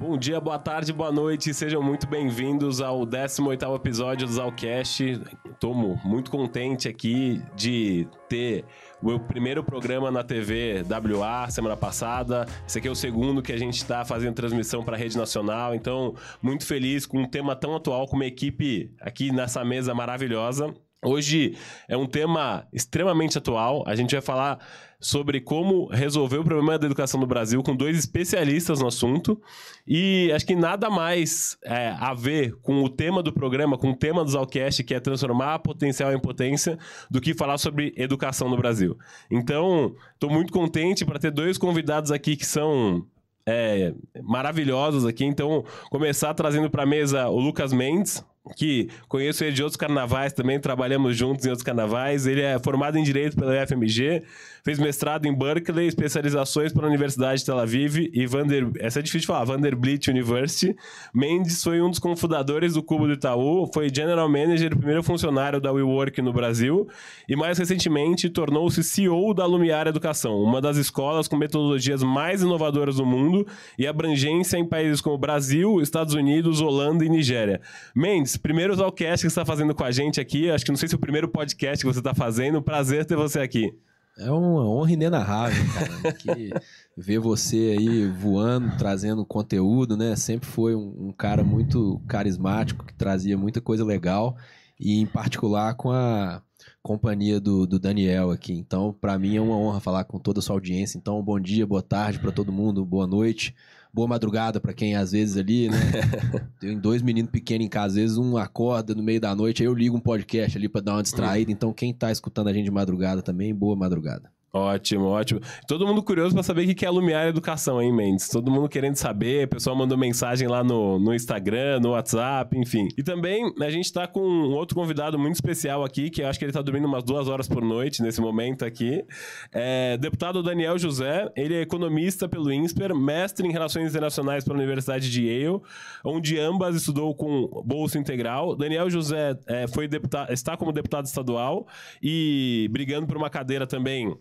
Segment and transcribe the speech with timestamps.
[0.00, 5.20] Bom dia, boa tarde, boa noite, sejam muito bem-vindos ao 18º episódio do Zalcast.
[5.50, 8.64] Estou muito contente aqui de ter
[9.02, 12.46] o meu primeiro programa na TV WA semana passada.
[12.64, 15.74] Esse aqui é o segundo que a gente está fazendo transmissão para a rede nacional.
[15.74, 20.72] Então, muito feliz com um tema tão atual, com uma equipe aqui nessa mesa maravilhosa.
[21.04, 21.56] Hoje
[21.86, 23.84] é um tema extremamente atual.
[23.86, 24.58] A gente vai falar
[25.00, 29.40] sobre como resolver o problema da educação no Brasil com dois especialistas no assunto.
[29.86, 33.96] E acho que nada mais é, a ver com o tema do programa, com o
[33.96, 36.76] tema do Zalcast, que é transformar potencial em potência,
[37.08, 38.98] do que falar sobre educação no Brasil.
[39.30, 43.06] Então, estou muito contente para ter dois convidados aqui que são
[43.46, 45.24] é, maravilhosos aqui.
[45.24, 48.24] Então, começar trazendo para a mesa o Lucas Mendes,
[48.56, 52.26] que conheço ele de outros carnavais também, trabalhamos juntos em outros carnavais.
[52.26, 54.22] Ele é formado em Direito pela UFMG,
[54.68, 58.70] fez mestrado em Berkeley, especializações pela Universidade de Tel Aviv e Vander...
[58.80, 60.76] Essa é difícil de falar, Vanderbilt University.
[61.14, 65.72] Mendes foi um dos cofundadores do Cubo do Itaú, foi General Manager, primeiro funcionário da
[65.72, 66.86] WeWork no Brasil
[67.26, 72.96] e mais recentemente tornou-se CEO da Lumiar Educação, uma das escolas com metodologias mais inovadoras
[72.96, 73.46] do mundo
[73.78, 77.62] e abrangência em países como Brasil, Estados Unidos, Holanda e Nigéria.
[77.96, 80.50] Mendes, primeiro Zalcast que está fazendo com a gente aqui.
[80.50, 82.60] Acho que não sei se é o primeiro podcast que você está fazendo.
[82.60, 83.72] Prazer ter você aqui.
[84.18, 86.12] É uma honra inenarrável, cara.
[86.12, 86.50] que
[86.96, 90.16] ver você aí voando, trazendo conteúdo, né?
[90.16, 94.36] Sempre foi um, um, cara muito carismático, que trazia muita coisa legal.
[94.78, 96.42] E em particular com a
[96.82, 98.52] companhia do, do Daniel aqui.
[98.52, 100.98] Então, para mim é uma honra falar com toda a sua audiência.
[100.98, 103.54] Então, bom dia, boa tarde para todo mundo, boa noite
[103.92, 105.78] boa madrugada para quem às vezes ali, né?
[106.60, 109.66] Tem dois meninos pequenos em casa, às vezes um acorda no meio da noite, aí
[109.66, 111.50] eu ligo um podcast ali para dar uma distraída.
[111.50, 114.30] Então quem tá escutando a gente de madrugada também, boa madrugada.
[114.50, 115.40] Ótimo, ótimo.
[115.66, 118.30] Todo mundo curioso para saber o que é Lumiar Educação, hein, Mendes?
[118.30, 122.88] Todo mundo querendo saber, o pessoal mandou mensagem lá no, no Instagram, no WhatsApp, enfim.
[122.96, 126.38] E também a gente está com um outro convidado muito especial aqui, que eu acho
[126.38, 129.04] que ele está dormindo umas duas horas por noite nesse momento aqui.
[129.52, 135.10] É, deputado Daniel José, ele é economista pelo INSPER, mestre em Relações Internacionais pela Universidade
[135.10, 135.60] de Yale,
[136.02, 138.56] onde ambas estudou com bolsa integral.
[138.56, 141.66] Daniel José é, foi deputado, está como deputado estadual
[142.02, 144.16] e brigando por uma cadeira também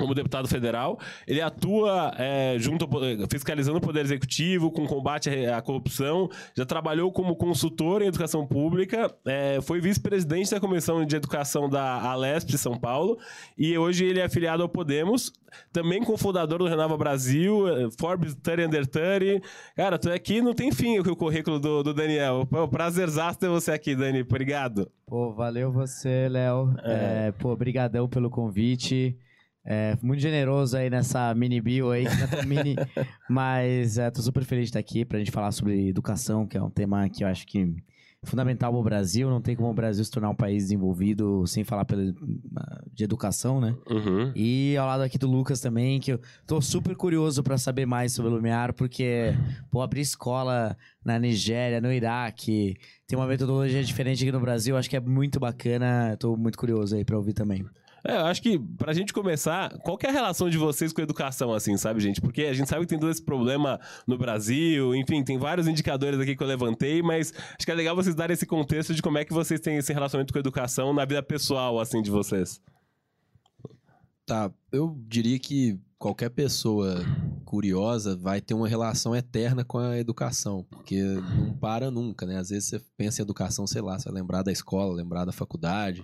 [0.00, 0.98] como deputado federal.
[1.26, 2.88] Ele atua é, junto
[3.30, 6.28] fiscalizando o poder executivo com combate à corrupção.
[6.56, 9.14] Já trabalhou como consultor em educação pública.
[9.26, 13.18] É, foi vice-presidente da comissão de educação da Alesp de São Paulo
[13.56, 15.32] e hoje ele é afiliado ao Podemos.
[15.72, 19.46] Também cofundador do Renova Brasil, é, Forbes 30 Under 30.
[19.76, 22.46] Cara, tu é aqui não tem fim o currículo do, do Daniel.
[22.48, 24.22] Pô, prazerzaço ter você aqui, Dani.
[24.22, 24.90] Obrigado.
[25.06, 26.74] Pô, valeu você, Léo.
[26.84, 27.28] É.
[27.28, 29.18] É, pô, brigadão pelo convite.
[29.64, 32.04] É, muito generoso aí nessa mini bio aí,
[32.46, 32.76] mini,
[33.28, 36.62] mas é, tô super feliz de estar aqui pra gente falar sobre educação, que é
[36.62, 37.74] um tema que eu acho que
[38.22, 39.28] é fundamental para o Brasil.
[39.30, 42.02] Não tem como o Brasil se tornar um país desenvolvido sem falar pela,
[42.92, 43.74] de educação, né?
[43.88, 44.32] Uhum.
[44.34, 48.12] E ao lado aqui do Lucas também, que eu tô super curioso para saber mais
[48.12, 49.34] sobre o Lumiar, porque,
[49.70, 54.88] pô, abrir escola na Nigéria, no Iraque, tem uma metodologia diferente aqui no Brasil, acho
[54.88, 56.16] que é muito bacana.
[56.18, 57.64] Tô muito curioso aí para ouvir também.
[58.04, 61.04] É, eu acho que pra gente começar, qual é a relação de vocês com a
[61.04, 62.20] educação, assim, sabe, gente?
[62.20, 66.18] Porque a gente sabe que tem todo esse problema no Brasil, enfim, tem vários indicadores
[66.18, 69.18] aqui que eu levantei, mas acho que é legal vocês darem esse contexto de como
[69.18, 72.60] é que vocês têm esse relacionamento com a educação na vida pessoal, assim, de vocês.
[74.24, 77.04] Tá, eu diria que qualquer pessoa
[77.44, 82.38] curiosa vai ter uma relação eterna com a educação, porque não para nunca, né?
[82.38, 85.32] Às vezes você pensa em educação, sei lá, você vai lembrar da escola, lembrar da
[85.32, 86.02] faculdade,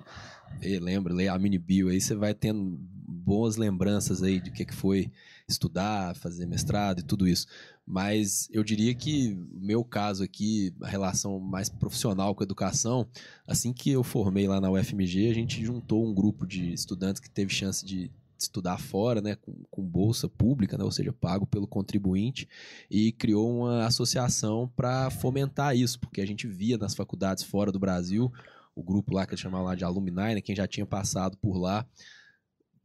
[0.60, 2.78] vê, lembra, lê a mini bio, aí você vai tendo
[3.26, 5.10] boas lembranças aí de que, que foi
[5.48, 7.46] estudar, fazer mestrado e tudo isso.
[7.86, 13.06] Mas eu diria que meu caso aqui, a relação mais profissional com a educação,
[13.46, 17.30] assim que eu formei lá na UFMG, a gente juntou um grupo de estudantes que
[17.30, 21.66] teve chance de estudar fora, né, com, com, bolsa pública, né, ou seja, pago pelo
[21.66, 22.46] contribuinte,
[22.90, 27.78] e criou uma associação para fomentar isso, porque a gente via nas faculdades fora do
[27.78, 28.30] Brasil,
[28.76, 31.56] o grupo lá que eles chamavam lá de alumni, né, quem já tinha passado por
[31.56, 31.84] lá,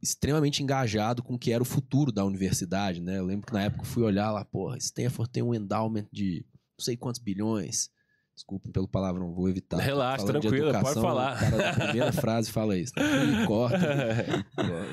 [0.02, 3.18] extremamente engajado com o que era o futuro da universidade, né?
[3.18, 6.44] Eu lembro que na época eu fui olhar lá, porra, Stanford tem um endowment de
[6.76, 7.88] não sei quantos bilhões,
[8.34, 9.76] Desculpem pelo palavrão, vou evitar.
[9.76, 11.36] Relaxa, Falando tranquilo, pode educação, falar.
[11.36, 12.92] O cara da primeira frase fala isso.
[12.96, 13.78] Ele corta.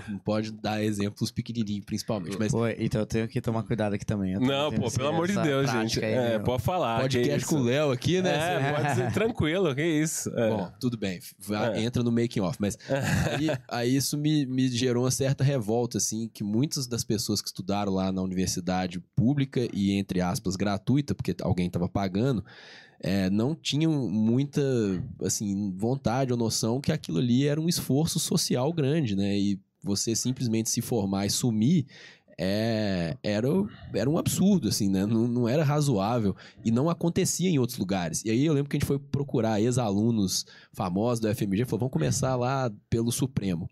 [0.09, 2.37] não pode dar exemplos pequenininhos, principalmente.
[2.37, 4.33] Mas Pô, então eu tenho que tomar cuidado aqui também.
[4.37, 6.03] Não, pô, pelo amor de Deus, gente.
[6.03, 6.41] aí, É, meu.
[6.43, 6.99] pode falar.
[7.01, 7.63] podcast com o.
[7.63, 8.29] Léo aqui, né?
[8.69, 10.29] É, pode ser tranquilo, que isso.
[10.37, 10.49] É.
[10.49, 11.81] Bom, tudo bem, vai- É.
[11.83, 16.27] entra no making off, mas aí, aí isso me, me gerou uma certa revolta, assim,
[16.33, 21.35] que muitas das pessoas que estudaram lá na universidade pública e, entre aspas, gratuita, porque
[21.41, 22.43] alguém estava pagando,
[22.99, 24.61] é, não tinham muita,
[25.21, 29.37] assim, vontade ou noção que aquilo ali era um esforço social grande, né?
[29.37, 31.85] E você simplesmente se formar e sumir
[32.41, 33.47] é, era,
[33.93, 35.05] era um absurdo, assim, né?
[35.05, 38.23] Não, não era razoável e não acontecia em outros lugares.
[38.23, 41.93] E aí eu lembro que a gente foi procurar ex-alunos famosos do FMG falou: vamos
[41.93, 43.69] começar lá pelo Supremo.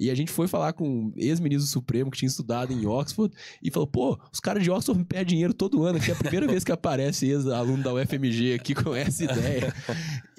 [0.00, 3.70] E a gente foi falar com um ex-ministro Supremo que tinha estudado em Oxford e
[3.70, 6.46] falou: pô, os caras de Oxford me pedem dinheiro todo ano, que é a primeira
[6.46, 9.74] vez que aparece ex-aluno da UFMG aqui com essa ideia.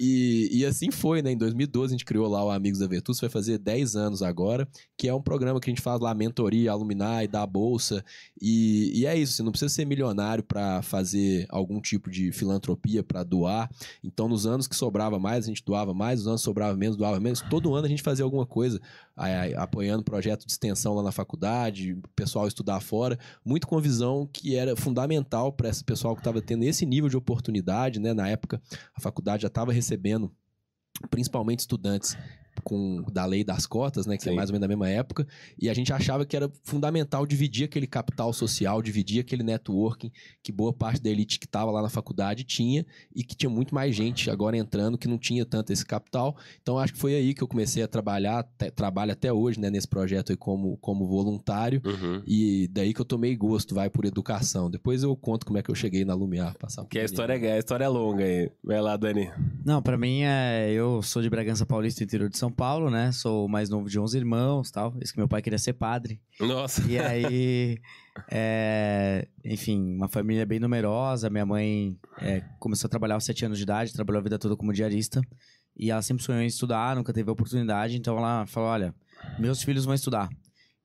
[0.00, 1.30] E, e assim foi, né?
[1.30, 4.66] Em 2012 a gente criou lá o Amigos da Virtus, vai fazer 10 anos agora,
[4.96, 8.04] que é um programa que a gente faz lá, mentoria, alumni, dá bolsa.
[8.40, 13.04] E, e é isso, você não precisa ser milionário para fazer algum tipo de filantropia,
[13.04, 13.70] para doar.
[14.02, 16.96] Então, nos anos que sobrava mais, a gente doava mais, nos anos que sobrava menos,
[16.96, 17.40] doava menos.
[17.42, 18.80] Todo ano a gente fazia alguma coisa,
[19.56, 24.56] apoiando projeto de extensão lá na faculdade, pessoal estudar fora, muito com a visão que
[24.56, 28.14] era fundamental para esse pessoal que estava tendo esse nível de oportunidade, né?
[28.14, 28.60] Na época,
[28.94, 30.32] a faculdade já estava recebendo
[31.10, 32.16] principalmente estudantes
[32.62, 34.36] com da lei das cotas, né, que é Sim.
[34.36, 35.26] mais ou menos da mesma época,
[35.60, 40.10] e a gente achava que era fundamental dividir aquele capital social, dividir aquele networking
[40.42, 42.84] que boa parte da elite que estava lá na faculdade tinha
[43.14, 46.36] e que tinha muito mais gente agora entrando que não tinha tanto esse capital.
[46.60, 48.42] Então acho que foi aí que eu comecei a trabalhar,
[48.74, 51.80] trabalho até hoje, né, nesse projeto aí como como voluntário.
[51.84, 52.22] Uhum.
[52.26, 54.70] E daí que eu tomei gosto, vai por educação.
[54.70, 57.34] Depois eu conto como é que eu cheguei na Lumiar, passar um Que a história,
[57.34, 58.50] é- a história é longa aí.
[58.62, 59.30] Vai lá, Dani.
[59.64, 60.70] Não, pra mim é.
[60.72, 63.12] Eu sou de Bragança Paulista, interior de São Paulo, né?
[63.12, 64.92] Sou o mais novo de 11 irmãos tal.
[65.00, 66.20] Esse que meu pai queria ser padre.
[66.40, 66.82] Nossa.
[66.90, 67.78] E aí.
[68.28, 71.30] é, enfim, uma família bem numerosa.
[71.30, 74.56] Minha mãe é, começou a trabalhar aos 7 anos de idade, trabalhou a vida toda
[74.56, 75.20] como diarista.
[75.76, 77.96] E ela sempre sonhou em estudar, nunca teve a oportunidade.
[77.96, 78.92] Então ela falou: olha,
[79.38, 80.28] meus filhos vão estudar.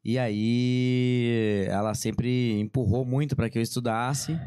[0.06, 4.40] E aí ela sempre empurrou muito para que eu estudasse.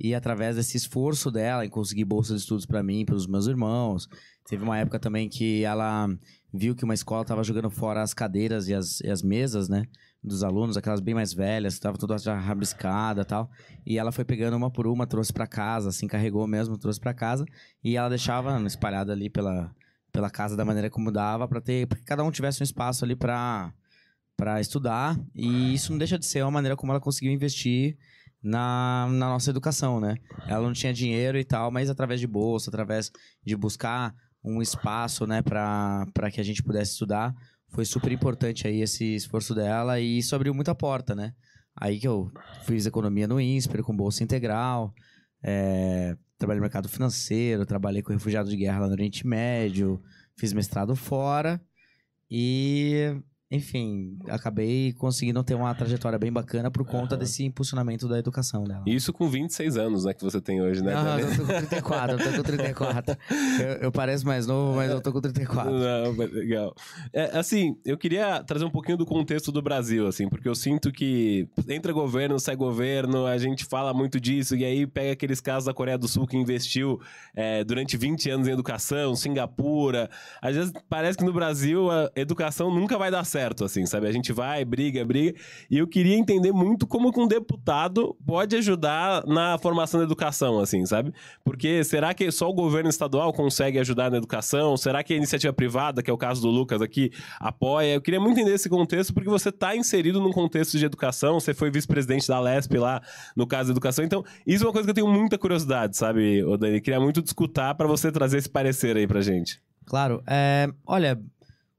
[0.00, 3.46] E através desse esforço dela em conseguir bolsa de estudos para mim, para os meus
[3.46, 4.08] irmãos.
[4.48, 6.08] Teve uma época também que ela
[6.56, 9.86] viu que uma escola estava jogando fora as cadeiras e as, e as mesas, né?
[10.22, 13.50] Dos alunos, aquelas bem mais velhas, que estavam todas já e tal.
[13.84, 17.14] E ela foi pegando uma por uma, trouxe para casa, assim, carregou mesmo, trouxe para
[17.14, 17.44] casa.
[17.82, 19.70] E ela deixava espalhada ali pela,
[20.10, 21.86] pela casa da maneira como dava, para ter.
[21.86, 23.72] Pra que cada um tivesse um espaço ali para
[24.36, 25.18] para estudar.
[25.34, 27.96] E isso não deixa de ser uma maneira como ela conseguiu investir
[28.42, 30.16] na, na nossa educação, né?
[30.46, 33.10] Ela não tinha dinheiro e tal, mas através de bolsa, através
[33.44, 34.14] de buscar
[34.46, 37.34] um espaço, né, para que a gente pudesse estudar,
[37.68, 41.34] foi super importante aí esse esforço dela e isso abriu muita porta, né?
[41.74, 42.30] Aí que eu
[42.64, 44.94] fiz economia no INSPER com bolsa integral,
[45.42, 50.00] é, trabalhei no mercado financeiro, trabalhei com refugiados de guerra lá no Oriente Médio,
[50.36, 51.60] fiz mestrado fora
[52.30, 53.14] e
[53.48, 57.20] enfim, acabei conseguindo ter uma trajetória bem bacana por conta Aham.
[57.20, 58.82] desse impulsionamento da educação dela.
[58.86, 60.94] Isso com 26 anos, né, que você tem hoje, né?
[60.94, 63.16] Não, eu tô com 34, eu tô com 34.
[63.60, 65.72] Eu, eu pareço mais novo, mas eu tô com 34.
[65.72, 66.74] Não, mas legal.
[67.12, 70.90] É, assim, eu queria trazer um pouquinho do contexto do Brasil, assim, porque eu sinto
[70.90, 75.66] que entra governo, sai governo, a gente fala muito disso, e aí pega aqueles casos
[75.66, 77.00] da Coreia do Sul que investiu
[77.34, 80.10] é, durante 20 anos em educação, Singapura.
[80.42, 84.06] Às vezes parece que no Brasil a educação nunca vai dar certo, assim, sabe?
[84.06, 85.38] A gente vai, briga, briga.
[85.70, 90.58] E eu queria entender muito como que um deputado pode ajudar na formação da educação,
[90.58, 91.12] assim, sabe?
[91.44, 94.76] Porque será que só o governo estadual consegue ajudar na educação?
[94.76, 97.94] Será que a iniciativa privada, que é o caso do Lucas aqui, apoia?
[97.94, 101.54] Eu queria muito entender esse contexto, porque você está inserido num contexto de educação, você
[101.54, 103.02] foi vice-presidente da LESP lá,
[103.34, 104.04] no caso da educação.
[104.04, 106.80] Então, isso é uma coisa que eu tenho muita curiosidade, sabe, Dani?
[106.80, 109.60] Queria muito escutar para você trazer esse parecer aí pra gente.
[109.86, 110.22] Claro.
[110.26, 111.20] é, olha,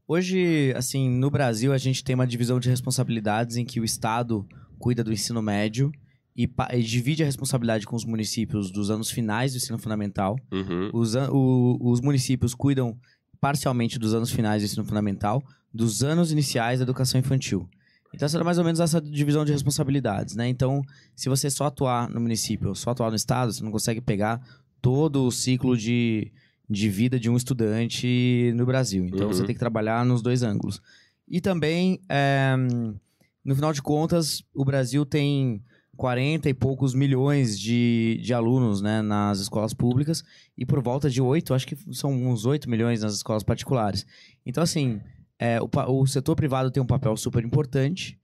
[0.08, 4.48] hoje, assim, no Brasil, a gente tem uma divisão de responsabilidades em que o Estado
[4.80, 5.92] cuida do ensino médio
[6.36, 10.36] e, e divide a responsabilidade com os municípios dos anos finais do ensino fundamental.
[10.52, 10.90] Uhum.
[10.94, 12.98] Os, o- os municípios cuidam
[13.42, 17.68] parcialmente dos anos finais do ensino fundamental, dos anos iniciais da educação infantil.
[18.14, 20.48] Então, essa é mais ou menos essa divisão de responsabilidades, né?
[20.48, 20.82] Então,
[21.16, 24.42] se você só atuar no município, só atuar no estado, você não consegue pegar
[24.82, 26.32] todo o ciclo de,
[26.69, 29.05] de vida de um estudante no Brasil.
[29.05, 29.33] Então, Uhum.
[29.33, 30.81] você tem que trabalhar nos dois ângulos.
[31.27, 32.55] E também, é,
[33.43, 35.62] no final de contas, o Brasil tem
[35.97, 40.24] 40 e poucos milhões de, de alunos né, nas escolas públicas
[40.57, 44.05] e por volta de 8, acho que são uns 8 milhões nas escolas particulares.
[44.45, 45.01] Então, assim,
[45.39, 48.19] é, o, o, setor privado tem um papel super importante,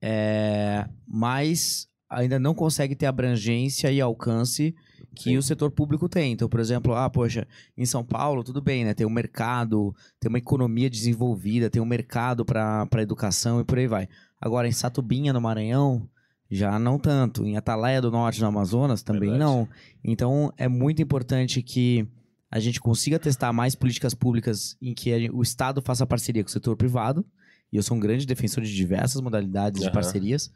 [0.00, 4.74] é, mas ainda não consegue ter abrangência e alcance
[5.18, 5.36] que Sim.
[5.36, 6.32] o setor público tem.
[6.32, 7.46] Então, por exemplo, ah, poxa,
[7.76, 8.94] em São Paulo, tudo bem, né?
[8.94, 13.88] Tem um mercado, tem uma economia desenvolvida, tem um mercado para educação e por aí
[13.88, 14.08] vai.
[14.40, 16.08] Agora, em Satubinha, no Maranhão,
[16.48, 17.44] já não tanto.
[17.44, 19.50] Em Atalaia do Norte, no Amazonas, também Verdade.
[19.50, 19.68] não.
[20.04, 22.06] Então, é muito importante que
[22.48, 26.52] a gente consiga testar mais políticas públicas em que o Estado faça parceria com o
[26.52, 27.26] setor privado.
[27.72, 29.88] E eu sou um grande defensor de diversas modalidades uhum.
[29.88, 30.50] de parcerias.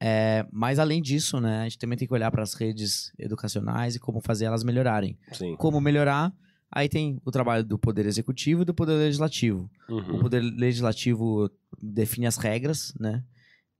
[0.00, 3.94] É, mas além disso, né, a gente também tem que olhar para as redes educacionais
[3.94, 5.18] e como fazer elas melhorarem.
[5.32, 5.56] Sim.
[5.56, 6.32] Como melhorar?
[6.70, 9.70] Aí tem o trabalho do Poder Executivo e do Poder Legislativo.
[9.88, 10.16] Uhum.
[10.16, 13.22] O Poder Legislativo define as regras, né?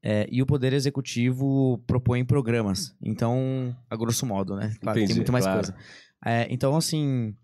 [0.02, 2.94] É, e o Poder Executivo propõe programas.
[3.00, 4.75] Então, a grosso modo, né?
[4.80, 5.61] Claro, Entendi, tem muito mais claro.
[5.61, 5.75] coisa.
[6.25, 7.35] É, então, assim,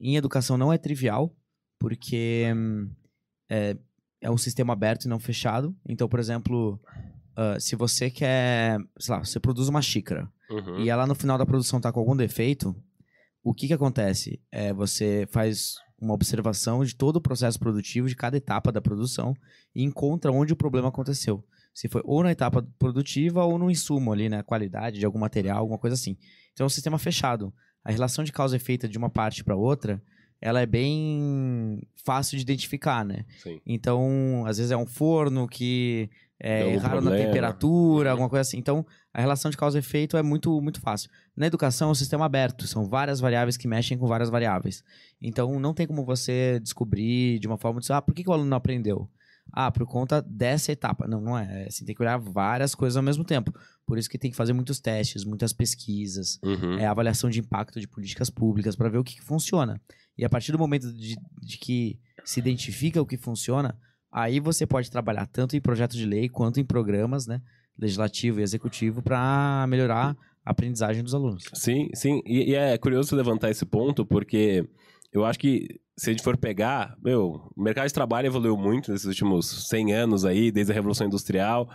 [0.00, 1.34] em educação não é trivial,
[1.78, 2.46] porque
[3.48, 3.76] é,
[4.20, 5.74] é, um sistema aberto e não fechado.
[5.88, 6.80] Então, por exemplo,
[7.38, 10.80] uh, se você quer, sei lá, você produz uma xícara uhum.
[10.80, 12.74] e ela no final da produção tá com algum defeito,
[13.42, 14.40] o que que acontece?
[14.50, 19.34] É, você faz uma observação de todo o processo produtivo, de cada etapa da produção
[19.74, 21.44] e encontra onde o problema aconteceu
[21.78, 24.42] se foi ou na etapa produtiva ou no insumo ali, né?
[24.42, 26.16] Qualidade de algum material, alguma coisa assim.
[26.52, 27.54] Então é um sistema fechado.
[27.84, 30.02] A relação de causa e efeito de uma parte para outra,
[30.40, 33.24] ela é bem fácil de identificar, né?
[33.42, 33.60] Sim.
[33.66, 36.08] Então, às vezes é um forno que
[36.40, 38.12] é erraram na temperatura, uhum.
[38.12, 38.58] alguma coisa assim.
[38.58, 41.10] Então, a relação de causa e efeito é muito, muito fácil.
[41.36, 44.84] Na educação, é um sistema aberto, são várias variáveis que mexem com várias variáveis.
[45.20, 48.32] Então, não tem como você descobrir de uma forma de, ah, por que, que o
[48.32, 49.10] aluno não aprendeu?
[49.52, 51.06] Ah, por conta dessa etapa.
[51.08, 51.66] Não, não é.
[51.66, 53.52] Assim, tem que olhar várias coisas ao mesmo tempo.
[53.86, 56.78] Por isso que tem que fazer muitos testes, muitas pesquisas, uhum.
[56.78, 59.80] é, avaliação de impacto de políticas públicas para ver o que, que, funciona.
[60.18, 63.78] E a partir do momento de, de, que se identifica o que funciona,
[64.10, 67.40] aí você pode trabalhar tanto em projetos de lei quanto em programas, né?
[67.78, 71.44] Legislativo e executivo para melhorar a aprendizagem dos alunos.
[71.54, 72.20] Sim, sim.
[72.26, 74.68] E, e é curioso levantar esse ponto, porque
[75.12, 78.90] eu acho que se a gente for pegar, meu, o mercado de trabalho evoluiu muito
[78.90, 81.70] nesses últimos 100 anos aí, desde a Revolução Industrial.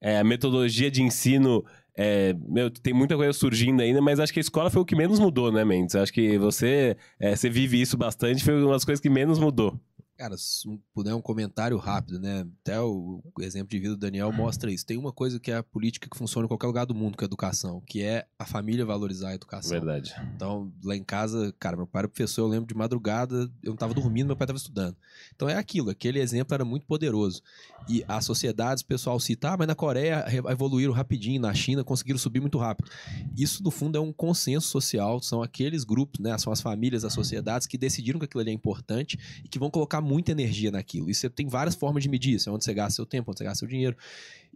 [0.00, 1.64] É, a metodologia de ensino,
[2.00, 4.94] é, meu, tem muita coisa surgindo ainda, mas acho que a escola foi o que
[4.94, 5.96] menos mudou, né, Mendes?
[5.96, 9.76] Acho que você, é, você vive isso bastante, foi uma das coisas que menos mudou.
[10.18, 12.44] Cara, se puder um comentário rápido, né?
[12.62, 14.84] Até o exemplo de vida do Daniel mostra isso.
[14.84, 17.22] Tem uma coisa que é a política que funciona em qualquer lugar do mundo, que
[17.22, 19.70] é a educação, que é a família valorizar a educação.
[19.70, 20.12] Verdade.
[20.34, 23.76] Então, lá em casa, cara, meu pai era professor, eu lembro de madrugada, eu não
[23.76, 24.96] tava dormindo, meu pai tava estudando.
[25.36, 27.40] Então é aquilo, aquele exemplo era muito poderoso.
[27.88, 32.18] E as sociedades, o pessoal cita, ah, mas na Coreia evoluíram rapidinho, na China conseguiram
[32.18, 32.90] subir muito rápido.
[33.36, 36.36] Isso, no fundo, é um consenso social, são aqueles grupos, né?
[36.38, 39.70] São as famílias, as sociedades que decidiram que aquilo ali é importante e que vão
[39.70, 41.10] colocar muita energia naquilo.
[41.10, 43.38] E você tem várias formas de medir isso, é onde você gasta seu tempo, onde
[43.38, 43.96] você gasta seu dinheiro.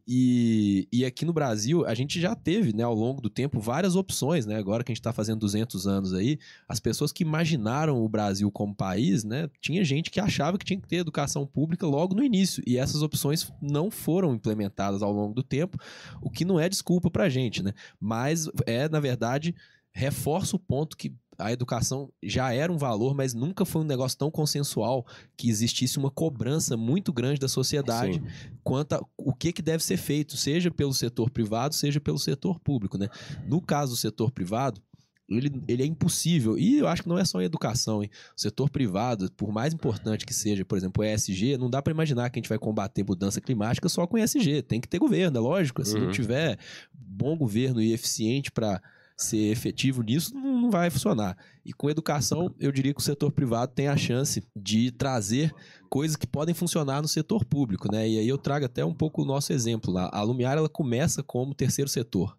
[0.07, 3.95] E, e aqui no Brasil, a gente já teve, né, ao longo do tempo, várias
[3.95, 4.57] opções, né?
[4.57, 8.51] Agora que a gente está fazendo 200 anos aí, as pessoas que imaginaram o Brasil
[8.51, 9.49] como país, né?
[9.61, 12.63] Tinha gente que achava que tinha que ter educação pública logo no início.
[12.67, 15.79] E essas opções não foram implementadas ao longo do tempo,
[16.21, 17.73] o que não é desculpa pra gente, né?
[18.01, 19.55] Mas é, na verdade,
[19.93, 24.17] reforça o ponto que a educação já era um valor, mas nunca foi um negócio
[24.17, 25.07] tão consensual
[25.37, 28.57] que existisse uma cobrança muito grande da sociedade Sim.
[28.63, 32.59] quanto a o que, que deve ser feito, seja pelo setor privado, seja pelo setor
[32.61, 32.97] público.
[32.97, 33.09] Né?
[33.47, 34.81] No caso do setor privado,
[35.29, 36.59] ele, ele é impossível.
[36.59, 38.03] E eu acho que não é só em educação.
[38.03, 38.11] Hein?
[38.37, 41.93] O setor privado, por mais importante que seja, por exemplo, o ESG, não dá para
[41.93, 44.63] imaginar que a gente vai combater mudança climática só com ESG.
[44.63, 45.85] Tem que ter governo, é lógico.
[45.85, 46.07] Se uhum.
[46.07, 46.59] não tiver
[46.93, 48.81] bom governo e eficiente para
[49.17, 51.37] ser efetivo nisso, não, vai funcionar.
[51.65, 55.55] E com educação, eu diria que o setor privado tem a chance de trazer
[55.89, 58.09] coisas que podem funcionar no setor público, né?
[58.09, 60.11] E aí eu trago até um pouco o nosso exemplo lá.
[60.13, 62.37] A Lumiar, ela começa como terceiro setor,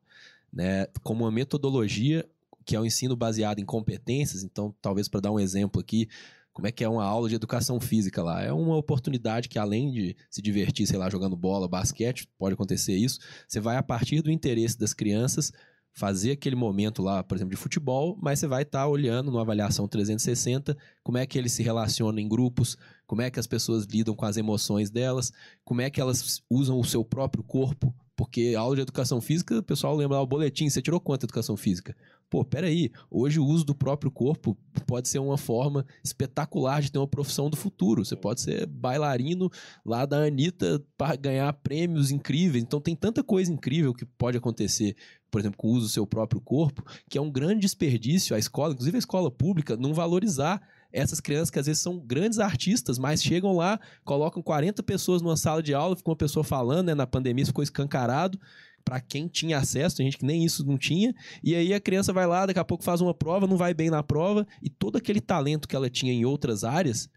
[0.52, 0.88] né?
[1.04, 2.28] Como uma metodologia
[2.66, 4.44] que é o um ensino baseado em competências.
[4.44, 6.08] Então, talvez para dar um exemplo aqui,
[6.54, 8.42] como é que é uma aula de educação física lá.
[8.42, 12.96] É uma oportunidade que, além de se divertir, sei lá, jogando bola, basquete, pode acontecer
[12.96, 15.52] isso, você vai, a partir do interesse das crianças,
[15.94, 19.42] fazer aquele momento lá, por exemplo, de futebol, mas você vai estar tá olhando numa
[19.42, 23.86] avaliação 360 como é que eles se relacionam em grupos, como é que as pessoas
[23.86, 25.32] lidam com as emoções delas,
[25.64, 29.64] como é que elas usam o seu próprio corpo Porque aula de educação física, o
[29.64, 31.96] pessoal lembra o boletim, você tirou quanto de educação física?
[32.30, 36.98] Pô, peraí, hoje o uso do próprio corpo pode ser uma forma espetacular de ter
[36.98, 38.04] uma profissão do futuro.
[38.04, 39.52] Você pode ser bailarino
[39.86, 42.64] lá da Anitta para ganhar prêmios incríveis.
[42.64, 44.96] Então tem tanta coisa incrível que pode acontecer,
[45.30, 48.40] por exemplo, com o uso do seu próprio corpo, que é um grande desperdício a
[48.40, 50.62] escola, inclusive a escola pública, não valorizar
[50.94, 55.36] essas crianças que às vezes são grandes artistas, mas chegam lá, colocam 40 pessoas numa
[55.36, 56.94] sala de aula, fica uma pessoa falando, né?
[56.94, 58.40] Na pandemia ficou escancarado
[58.86, 62.12] para quem tinha acesso, tem gente que nem isso não tinha, e aí a criança
[62.14, 64.98] vai lá, daqui a pouco faz uma prova, não vai bem na prova, e todo
[64.98, 67.10] aquele talento que ela tinha em outras áreas,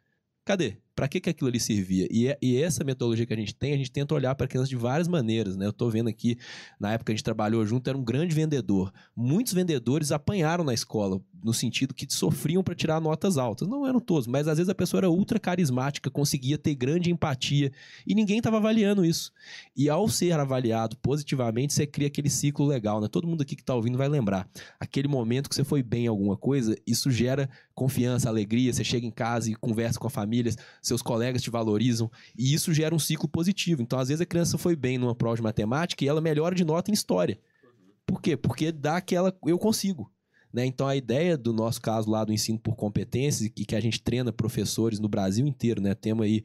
[0.45, 0.79] cadê?
[0.97, 2.09] Para que, que aquilo ali servia?
[2.11, 4.71] E, é, e essa metodologia que a gente tem, a gente tenta olhar para crianças
[4.71, 5.67] de várias maneiras, né?
[5.67, 6.39] Eu estou vendo aqui,
[6.81, 8.91] na época que a gente trabalhou junto, era um grande vendedor.
[9.15, 13.69] Muitos vendedores apanharam na escola, no sentido que sofriam para tirar notas altas.
[13.69, 17.71] Não eram todos, mas às vezes a pessoa era ultra carismática, conseguia ter grande empatia,
[18.07, 19.31] e ninguém estava avaliando isso.
[19.77, 23.09] E ao ser avaliado positivamente, você cria aquele ciclo legal, né?
[23.09, 24.49] Todo mundo aqui que está ouvindo vai lembrar.
[24.81, 29.07] Aquele momento que você foi bem em alguma coisa, isso gera confiança, alegria, você chega
[29.07, 30.55] em casa e conversa com a família,
[30.87, 33.83] seus colegas te valorizam, e isso gera um ciclo positivo.
[33.83, 36.65] Então, às vezes, a criança foi bem numa prova de matemática e ela melhora de
[36.65, 37.39] nota em história.
[38.07, 38.37] Por quê?
[38.37, 39.37] Porque dá aquela.
[39.45, 40.13] Eu consigo.
[40.53, 40.65] Né?
[40.65, 44.01] Então, a ideia do nosso caso lá do ensino por competências, e que a gente
[44.01, 45.95] treina professores no Brasil inteiro, né?
[45.95, 46.45] Temos aí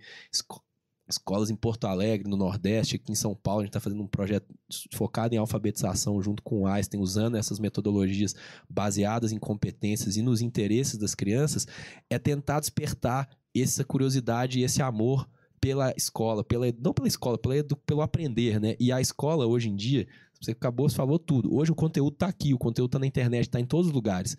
[1.08, 4.08] escolas em Porto Alegre, no Nordeste, aqui em São Paulo, a gente está fazendo um
[4.08, 4.48] projeto
[4.94, 8.36] focado em alfabetização junto com o Einstein, usando essas metodologias
[8.70, 11.68] baseadas em competências e nos interesses das crianças,
[12.10, 15.28] é tentar despertar essa curiosidade esse amor
[15.62, 18.76] pela escola, pela, não pela escola, pela, pelo aprender, né?
[18.80, 20.08] E a escola hoje em dia,
[20.42, 21.54] você acabou, você falou tudo.
[21.56, 24.36] Hoje o conteúdo está aqui, o conteúdo está na internet, está em todos os lugares.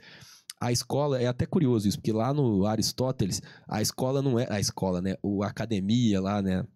[0.60, 4.58] A escola é até curioso isso, porque lá no Aristóteles, a escola não é a
[4.58, 5.16] escola, né?
[5.22, 6.66] O academia lá, né?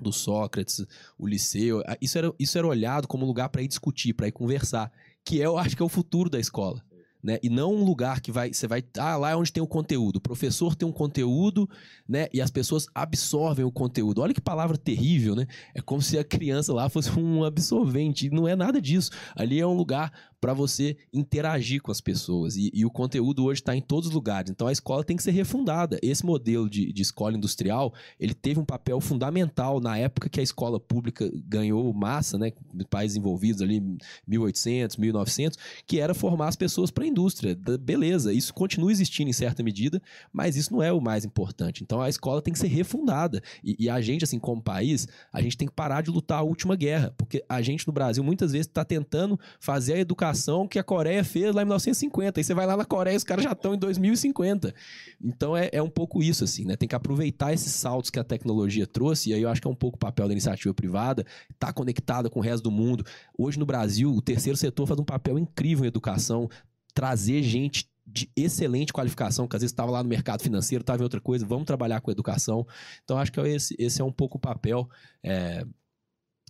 [0.00, 0.86] Do Sócrates,
[1.18, 4.90] o liceu, isso era, isso era olhado como lugar para ir discutir, para ir conversar,
[5.24, 6.82] que é, eu acho que é o futuro da escola
[7.22, 7.38] né?
[7.42, 10.16] E não um lugar que vai, você vai, ah, lá é onde tem o conteúdo.
[10.16, 11.68] O professor tem um conteúdo,
[12.08, 12.26] né?
[12.32, 14.20] E as pessoas absorvem o conteúdo.
[14.20, 15.46] Olha que palavra terrível, né?
[15.74, 18.28] É como se a criança lá fosse um absorvente.
[18.30, 19.10] Não é nada disso.
[19.36, 20.12] Ali é um lugar
[20.42, 22.56] para você interagir com as pessoas.
[22.56, 24.50] E, e o conteúdo hoje está em todos os lugares.
[24.50, 26.00] Então a escola tem que ser refundada.
[26.02, 30.42] Esse modelo de, de escola industrial, ele teve um papel fundamental na época que a
[30.42, 32.50] escola pública ganhou massa, né?
[32.90, 33.80] Países envolvidos ali,
[34.26, 35.56] 1800, 1900,
[35.86, 37.56] que era formar as pessoas para a indústria.
[37.80, 41.84] Beleza, isso continua existindo em certa medida, mas isso não é o mais importante.
[41.84, 43.40] Então a escola tem que ser refundada.
[43.62, 46.42] E, e a gente, assim, como país, a gente tem que parar de lutar a
[46.42, 50.31] última guerra, porque a gente no Brasil muitas vezes está tentando fazer a educação
[50.68, 52.40] que a Coreia fez lá em 1950.
[52.40, 54.74] Aí você vai lá na Coreia e os caras já estão em 2050.
[55.22, 56.76] Então é, é um pouco isso, assim, né?
[56.76, 59.70] Tem que aproveitar esses saltos que a tecnologia trouxe, e aí eu acho que é
[59.70, 61.24] um pouco o papel da iniciativa privada,
[61.58, 63.04] tá conectada com o resto do mundo.
[63.36, 66.48] Hoje no Brasil, o terceiro setor faz um papel incrível em educação,
[66.94, 71.04] trazer gente de excelente qualificação, que às vezes estava lá no mercado financeiro, estava em
[71.04, 72.66] outra coisa, vamos trabalhar com educação.
[73.04, 74.88] Então, acho que esse, esse é um pouco o papel.
[75.22, 75.64] É,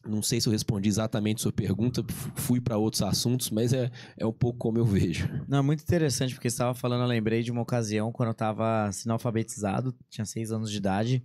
[0.07, 2.05] não sei se eu respondi exatamente sua pergunta,
[2.37, 5.29] fui para outros assuntos, mas é, é um pouco como eu vejo.
[5.49, 8.33] Não, é muito interessante, porque você estava falando, eu lembrei de uma ocasião quando eu
[8.33, 11.23] estava sendo alfabetizado, tinha seis anos de idade,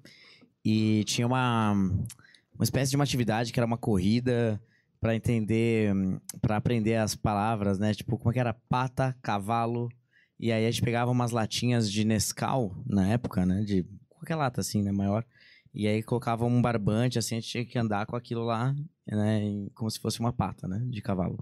[0.64, 4.62] e tinha uma, uma espécie de uma atividade que era uma corrida
[5.00, 5.94] para entender,
[6.42, 7.94] para aprender as palavras, né?
[7.94, 8.54] Tipo, como é que era?
[8.54, 9.90] Pata, cavalo,
[10.40, 13.62] e aí a gente pegava umas latinhas de Nescau, na época, né?
[13.62, 14.92] De qualquer lata assim, né?
[14.92, 15.26] Maior.
[15.78, 18.76] E aí colocava um barbante, assim, a gente tinha que andar com aquilo lá,
[19.08, 19.68] né?
[19.76, 20.82] Como se fosse uma pata, né?
[20.90, 21.38] De cavalo.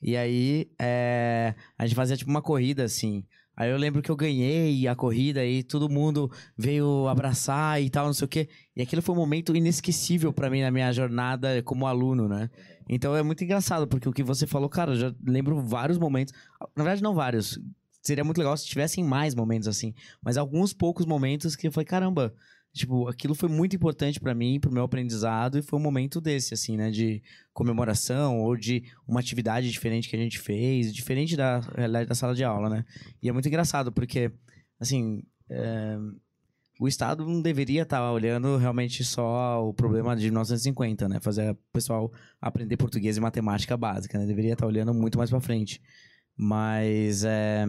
[0.00, 3.24] E aí é, a gente fazia tipo uma corrida, assim.
[3.56, 8.06] Aí eu lembro que eu ganhei a corrida e todo mundo veio abraçar e tal,
[8.06, 8.48] não sei o quê.
[8.76, 12.48] E aquilo foi um momento inesquecível para mim na minha jornada como aluno, né?
[12.88, 16.32] Então é muito engraçado, porque o que você falou, cara, eu já lembro vários momentos.
[16.76, 17.58] Na verdade, não vários.
[18.00, 19.92] Seria muito legal se tivessem mais momentos assim.
[20.22, 22.32] Mas alguns poucos momentos que foi, caramba,
[22.72, 26.54] Tipo, aquilo foi muito importante para mim, pro meu aprendizado, e foi um momento desse,
[26.54, 26.90] assim, né?
[26.90, 27.20] De
[27.52, 32.34] comemoração ou de uma atividade diferente que a gente fez, diferente da realidade da sala
[32.34, 32.84] de aula, né?
[33.20, 34.30] E é muito engraçado, porque,
[34.78, 35.98] assim, é...
[36.80, 41.18] o Estado não deveria estar tá olhando realmente só o problema de 1950, né?
[41.20, 44.26] Fazer o pessoal aprender português e matemática básica, né?
[44.26, 45.82] Deveria estar tá olhando muito mais para frente.
[46.42, 47.66] Mas é,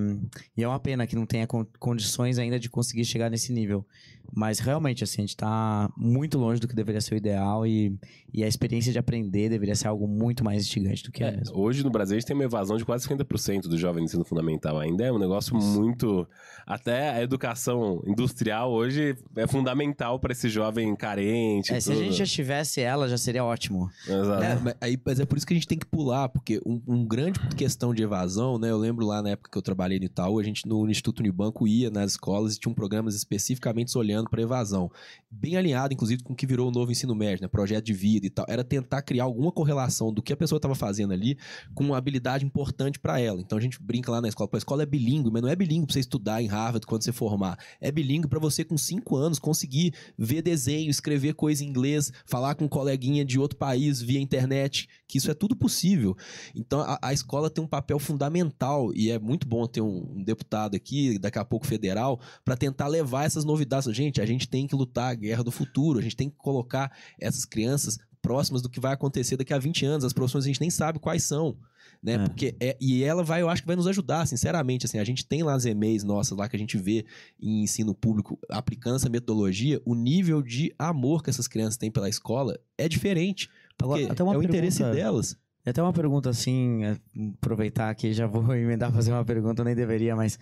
[0.55, 3.85] e é uma pena que não tenha con- condições ainda de conseguir chegar nesse nível.
[4.33, 7.93] Mas realmente, assim, a gente tá muito longe do que deveria ser o ideal e,
[8.33, 11.31] e a experiência de aprender deveria ser algo muito mais instigante do que é, É,
[11.35, 11.59] mesmo.
[11.59, 14.23] hoje no Brasil a gente tem uma evasão de quase 50% do jovem no ensino
[14.23, 14.79] fundamental.
[14.79, 16.25] Ainda é um negócio muito.
[16.65, 21.73] Até a educação industrial hoje é fundamental para esse jovem carente.
[21.73, 23.89] É, se a gente já tivesse ela, já seria ótimo.
[24.07, 24.43] Exato.
[24.43, 26.81] É, mas, aí, mas é por isso que a gente tem que pular, porque um,
[26.87, 28.69] um grande questão de evasão, né?
[28.69, 31.67] Eu lembro lá na época que eu trabalhei no Itaú, a gente no Instituto Unibanco
[31.67, 34.89] ia nas escolas e tinham programas especificamente olhando para evasão.
[35.29, 37.47] Bem alinhado, inclusive, com o que virou o novo ensino médio, né?
[37.47, 38.45] Projeto de vida e tal.
[38.47, 41.37] Era tentar criar alguma correlação do que a pessoa estava fazendo ali
[41.73, 43.41] com uma habilidade importante para ela.
[43.41, 45.55] Então a gente brinca lá na escola, pô, a escola é bilíngue, mas não é
[45.55, 47.57] bilíngue para você estudar em Harvard quando você formar.
[47.79, 52.53] É bilíngue para você com cinco anos conseguir ver desenho, escrever coisa em inglês, falar
[52.53, 56.15] com um coleguinha de outro país via internet, que isso é tudo possível.
[56.55, 58.50] Então a, a escola tem um papel fundamental
[58.95, 62.87] e é muito bom ter um, um deputado aqui, daqui a pouco federal, para tentar
[62.87, 63.93] levar essas novidades.
[63.95, 66.91] Gente, a gente tem que lutar a guerra do futuro, a gente tem que colocar
[67.19, 70.05] essas crianças próximas do que vai acontecer daqui a 20 anos.
[70.05, 71.57] As profissões a gente nem sabe quais são.
[72.01, 72.13] Né?
[72.13, 72.17] É.
[72.17, 74.85] Porque é, e ela vai, eu acho que vai nos ajudar, sinceramente.
[74.85, 77.05] Assim, a gente tem lá as e-mails nossas lá que a gente vê
[77.39, 82.09] em ensino público aplicando essa metodologia, o nível de amor que essas crianças têm pela
[82.09, 83.49] escola é diferente.
[83.77, 85.35] Porque Agora, até uma é o interesse delas.
[85.65, 86.97] E até uma pergunta assim, é,
[87.37, 90.39] aproveitar aqui, já vou emendar fazer uma pergunta, eu nem deveria, mas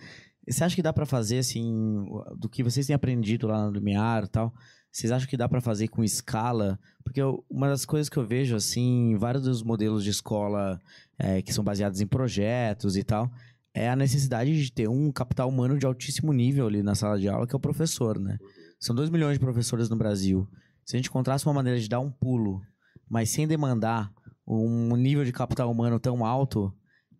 [0.48, 2.06] você acha que dá pra fazer assim,
[2.36, 4.52] do que vocês têm aprendido lá no Lumiar e tal,
[4.90, 6.78] vocês acham que dá pra fazer com escala?
[7.04, 10.80] Porque eu- uma das coisas que eu vejo assim, vários dos modelos de escola
[11.18, 13.30] é, que são baseados em projetos e tal,
[13.72, 17.28] é a necessidade de ter um capital humano de altíssimo nível ali na sala de
[17.28, 18.36] aula, que é o professor, né?
[18.80, 20.48] São 2 milhões de professores no Brasil.
[20.84, 22.60] Se a gente encontrasse uma maneira de dar um pulo,
[23.08, 24.10] mas sem demandar
[24.56, 26.72] um nível de capital humano tão alto,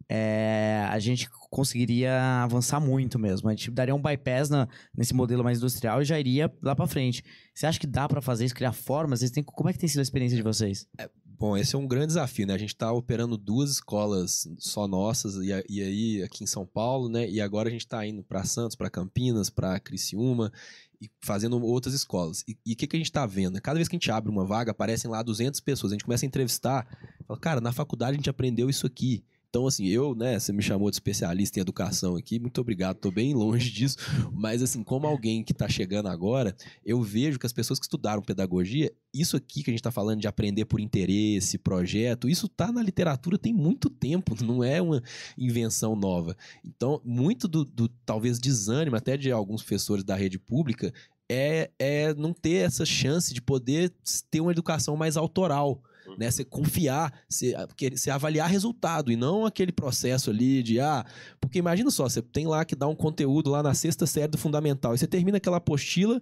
[0.08, 3.48] é, a gente conseguiria avançar muito mesmo.
[3.48, 6.86] A gente daria um bypass na- nesse modelo mais industrial e já iria lá pra
[6.86, 7.22] frente.
[7.54, 9.20] Você acha que dá pra fazer isso, criar formas?
[9.30, 10.86] Têm, como é que tem sido a experiência de vocês?
[11.24, 12.52] Bom, esse é um grande desafio, né?
[12.54, 16.66] A gente está operando duas escolas só nossas, e, a- e aí aqui em São
[16.66, 17.28] Paulo, né?
[17.30, 20.52] E agora a gente está indo para Santos, para Campinas, para Criciúma,
[21.00, 22.42] e fazendo outras escolas.
[22.46, 23.58] E e o que, que a gente está vendo?
[23.62, 25.92] Cada vez que a gente abre uma vaga, aparecem lá 200 pessoas.
[25.92, 26.86] A gente começa a entrevistar,
[27.30, 29.22] fala, cara, na faculdade a gente aprendeu isso aqui.
[29.48, 33.10] Então, assim, eu, né, você me chamou de especialista em educação aqui, muito obrigado, tô
[33.10, 33.96] bem longe disso,
[34.32, 38.22] mas, assim, como alguém que tá chegando agora, eu vejo que as pessoas que estudaram
[38.22, 42.70] pedagogia, isso aqui que a gente tá falando de aprender por interesse, projeto, isso tá
[42.70, 45.02] na literatura tem muito tempo, não é uma
[45.36, 46.36] invenção nova.
[46.64, 50.92] Então, muito do, do talvez desânimo até de alguns professores da rede pública
[51.28, 53.92] é, é não ter essa chance de poder
[54.30, 55.82] ter uma educação mais autoral
[56.16, 56.30] né?
[56.30, 61.04] Você confiar, você, porque você avaliar resultado e não aquele processo ali de ah,
[61.40, 64.38] porque imagina só, você tem lá que dar um conteúdo lá na sexta série do
[64.38, 66.20] fundamental e você termina aquela apostila,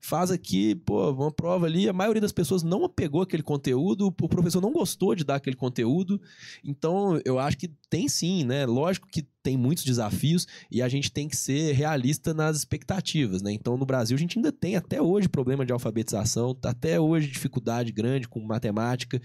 [0.00, 4.28] faz aqui, pô, uma prova ali, a maioria das pessoas não apegou aquele conteúdo, o
[4.28, 6.20] professor não gostou de dar aquele conteúdo.
[6.64, 8.66] Então, eu acho que tem sim, né?
[8.66, 13.50] Lógico que tem muitos desafios e a gente tem que ser realista nas expectativas, né?
[13.50, 17.28] Então, no Brasil, a gente ainda tem até hoje problema de alfabetização, tá até hoje
[17.28, 19.20] dificuldade grande com matemática,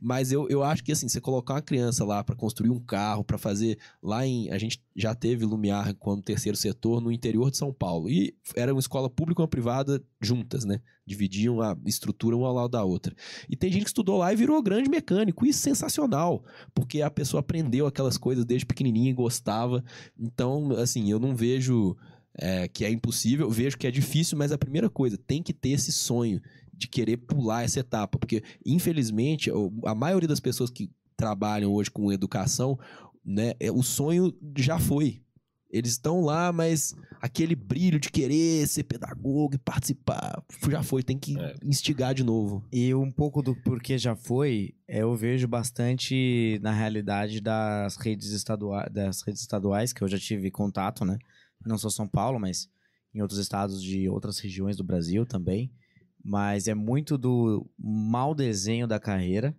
[0.00, 3.22] mas eu, eu acho que, assim, você colocar uma criança lá para construir um carro,
[3.22, 4.50] para fazer lá em...
[4.50, 8.74] A gente já teve Lumiar quando terceiro setor no interior de São Paulo e era
[8.74, 10.80] uma escola pública uma privada juntas, né?
[11.06, 13.14] Dividiam a estrutura uma ao lado da outra.
[13.48, 15.46] E tem gente que estudou lá e virou grande mecânico.
[15.46, 19.84] Isso é sensacional, porque a pessoa aprendeu aquelas coisas desde pequenininha e gostava.
[20.18, 21.96] Então, assim, eu não vejo
[22.38, 25.70] é, que é impossível, vejo que é difícil, mas a primeira coisa, tem que ter
[25.70, 26.40] esse sonho
[26.72, 29.50] de querer pular essa etapa, porque infelizmente
[29.84, 32.78] a maioria das pessoas que trabalham hoje com educação,
[33.24, 35.20] né, é, o sonho já foi.
[35.70, 41.18] Eles estão lá, mas aquele brilho de querer ser pedagogo e participar já foi, tem
[41.18, 41.54] que É.
[41.62, 42.64] instigar de novo.
[42.72, 48.30] E um pouco do porquê já foi, é, eu vejo bastante na realidade das redes,
[48.30, 51.18] estaduais, das redes estaduais, que eu já tive contato, né?
[51.66, 52.68] Não só São Paulo, mas
[53.14, 55.70] em outros estados de outras regiões do Brasil também.
[56.24, 59.54] Mas é muito do mau desenho da carreira,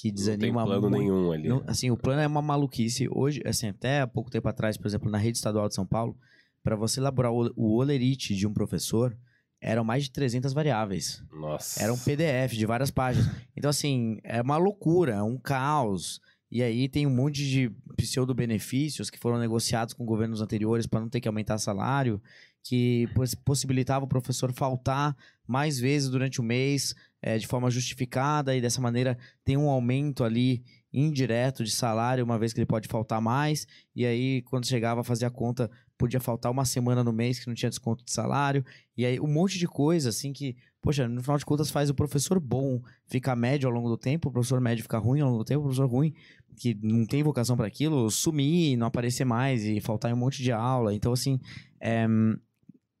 [0.00, 0.98] que Não tem desanima plano muito.
[1.02, 1.48] nenhum ali.
[1.48, 3.08] Não, assim, o plano é uma maluquice.
[3.10, 6.16] Hoje, assim, até há pouco tempo atrás, por exemplo, na rede estadual de São Paulo,
[6.62, 9.16] para você elaborar o, o olerite de um professor,
[9.60, 11.22] eram mais de 300 variáveis.
[11.32, 11.82] Nossa.
[11.82, 13.30] Era um PDF de várias páginas.
[13.56, 16.20] Então, assim, é uma loucura, é um caos.
[16.50, 21.08] E aí tem um monte de pseudo-benefícios que foram negociados com governos anteriores para não
[21.08, 22.20] ter que aumentar salário,
[22.62, 28.56] que poss- possibilitava o professor faltar mais vezes durante o mês, eh, de forma justificada,
[28.56, 32.88] e dessa maneira tem um aumento ali indireto de salário, uma vez que ele pode
[32.88, 37.12] faltar mais, e aí quando chegava a fazer a conta, podia faltar uma semana no
[37.12, 38.64] mês que não tinha desconto de salário,
[38.96, 41.94] e aí um monte de coisa assim que, poxa, no final de contas faz o
[41.94, 45.38] professor bom ficar médio ao longo do tempo, o professor médio ficar ruim ao longo
[45.38, 46.12] do tempo, o professor ruim
[46.56, 50.42] que não tem vocação para aquilo, sumir, não aparecer mais e faltar em um monte
[50.42, 50.92] de aula.
[50.92, 51.38] Então assim,
[51.80, 52.06] é,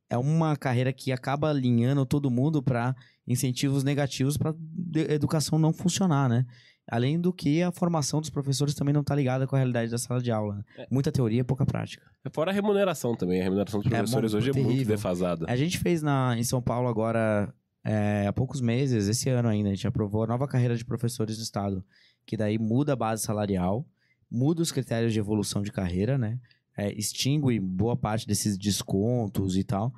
[0.08, 2.94] é uma carreira que acaba alinhando todo mundo para
[3.30, 6.44] incentivos negativos para a educação não funcionar, né?
[6.88, 9.98] Além do que a formação dos professores também não está ligada com a realidade da
[9.98, 10.64] sala de aula.
[10.76, 10.88] É.
[10.90, 12.04] Muita teoria, pouca prática.
[12.24, 13.40] É fora a remuneração também.
[13.40, 14.74] A remuneração dos é professores é, hoje é terrível.
[14.74, 15.46] muito defasada.
[15.48, 19.68] A gente fez na, em São Paulo agora, é, há poucos meses, esse ano ainda,
[19.68, 21.84] a gente aprovou a nova carreira de professores no Estado.
[22.26, 23.86] Que daí muda a base salarial,
[24.28, 26.40] muda os critérios de evolução de carreira, né?
[26.76, 29.92] É, extingue boa parte desses descontos e tal.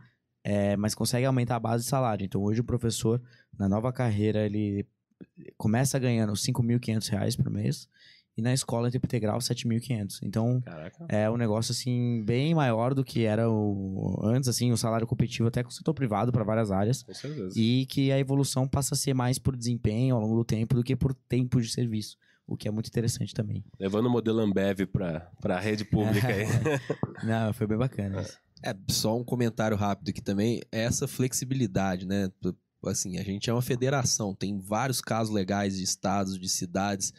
[0.45, 2.25] É, mas consegue aumentar a base de salário.
[2.25, 3.21] Então, hoje o professor,
[3.59, 4.87] na nova carreira, ele
[5.57, 7.89] começa ganhando R$ 5.500 por mês
[8.37, 10.21] e na escola tempo integral 7.500.
[10.23, 11.05] Então, Caraca.
[11.09, 15.49] é um negócio assim bem maior do que era o antes assim, o salário competitivo
[15.49, 17.03] até com o setor privado para várias áreas.
[17.03, 17.59] Com certeza.
[17.59, 20.83] E que a evolução passa a ser mais por desempenho ao longo do tempo do
[20.83, 22.17] que por tempo de serviço.
[22.47, 23.65] O que é muito interessante também.
[23.79, 26.45] Levando o modelo Ambev para a rede pública aí.
[27.25, 28.21] Não, foi bem bacana.
[28.21, 28.25] É,
[28.91, 30.61] só um comentário rápido aqui também.
[30.71, 32.31] Essa flexibilidade, né?
[32.85, 37.13] Assim, a gente é uma federação, tem vários casos legais de estados, de cidades.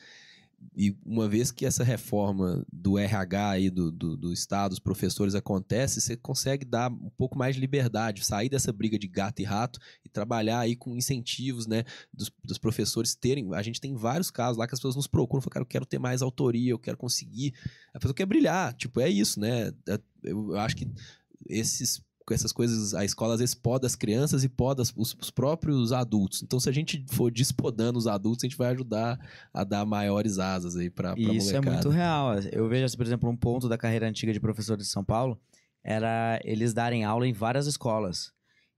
[0.76, 5.36] E uma vez que essa reforma do RH aí do, do, do Estado, dos professores
[5.36, 9.44] acontece, você consegue dar um pouco mais de liberdade, sair dessa briga de gato e
[9.44, 13.54] rato e trabalhar aí com incentivos, né, dos, dos professores terem.
[13.54, 15.86] A gente tem vários casos lá que as pessoas nos procuram, falam, cara, eu quero
[15.86, 17.54] ter mais autoria, eu quero conseguir.
[17.94, 19.72] A pessoa quer brilhar, tipo, é isso, né?
[19.88, 20.90] É, eu acho que
[21.48, 25.30] esses com essas coisas, a escola às vezes poda as crianças e poda os, os,
[25.30, 26.42] próprios adultos.
[26.42, 29.20] Então, se a gente for despodando os adultos, a gente vai ajudar
[29.54, 31.58] a dar maiores asas aí para Isso molecada.
[31.58, 32.36] é muito real.
[32.52, 35.40] Eu vejo, por exemplo, um ponto da carreira antiga de professor de São Paulo
[35.84, 38.32] era eles darem aula em várias escolas.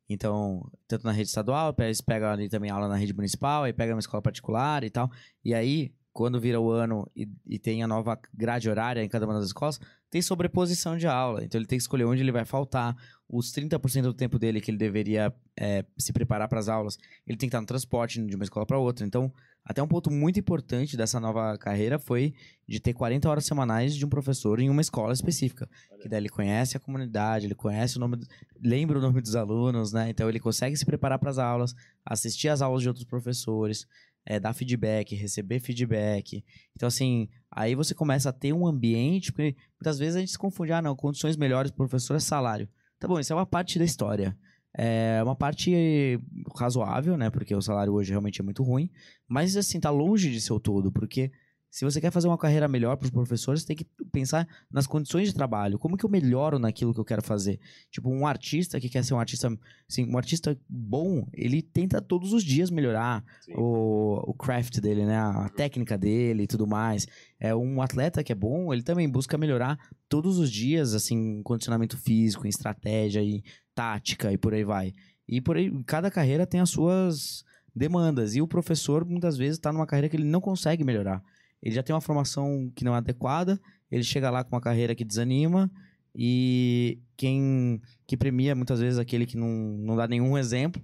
[0.10, 3.95] Então, tanto na rede estadual, eles pegam ali também aula na rede municipal, aí pegam
[3.95, 5.10] uma escola particular e tal.
[5.43, 9.25] E aí, quando vira o ano e, e, tem a nova grade horária em cada
[9.25, 11.43] uma das escolas, tem sobreposição de aula.
[11.43, 12.95] Então ele tem que escolher onde ele vai faltar.
[13.28, 16.97] Os 30% do tempo dele que ele deveria é, se preparar para as aulas,
[17.28, 19.06] ele tem que estar no transporte de uma escola para outra.
[19.06, 19.30] Então,
[19.65, 22.34] até um ponto muito importante dessa nova carreira foi
[22.65, 25.67] de ter 40 horas semanais de um professor em uma escola específica.
[26.01, 28.25] Que daí ele conhece a comunidade, ele conhece o nome, do,
[28.63, 30.12] lembra o nome dos alunos, né?
[30.12, 31.75] Então ele consegue se preparar para as aulas,
[32.06, 33.86] assistir às aulas de outros professores,
[34.25, 36.43] é, dar feedback, receber feedback.
[36.75, 40.38] Então, assim, aí você começa a ter um ambiente, porque muitas vezes a gente se
[40.38, 42.67] confunde, ah, não, condições melhores para o professor é salário.
[42.99, 44.38] Tá bom, isso é uma parte da história.
[44.77, 46.19] É uma parte
[46.57, 47.29] razoável, né?
[47.29, 48.89] Porque o salário hoje realmente é muito ruim.
[49.27, 51.31] Mas, assim, tá longe de ser o todo, porque
[51.75, 54.88] se você quer fazer uma carreira melhor para os professores, você tem que pensar nas
[54.88, 55.77] condições de trabalho.
[55.77, 57.59] Como que eu melhoro naquilo que eu quero fazer?
[57.91, 59.49] Tipo, um artista que quer ser um artista,
[59.85, 63.21] assim, um artista bom, ele tenta todos os dias melhorar
[63.57, 65.17] o, o craft dele, né?
[65.17, 67.05] A técnica dele e tudo mais.
[67.38, 71.97] É um atleta que é bom, ele também busca melhorar todos os dias, assim, condicionamento
[71.97, 74.93] físico, em estratégia e tática e por aí vai.
[75.27, 77.43] E por aí, cada carreira tem as suas
[77.75, 78.33] demandas.
[78.33, 81.21] E o professor, muitas vezes, está numa carreira que ele não consegue melhorar
[81.61, 83.59] ele já tem uma formação que não é adequada,
[83.91, 85.71] ele chega lá com uma carreira que desanima
[86.15, 90.81] e quem que premia muitas vezes aquele que não, não dá nenhum exemplo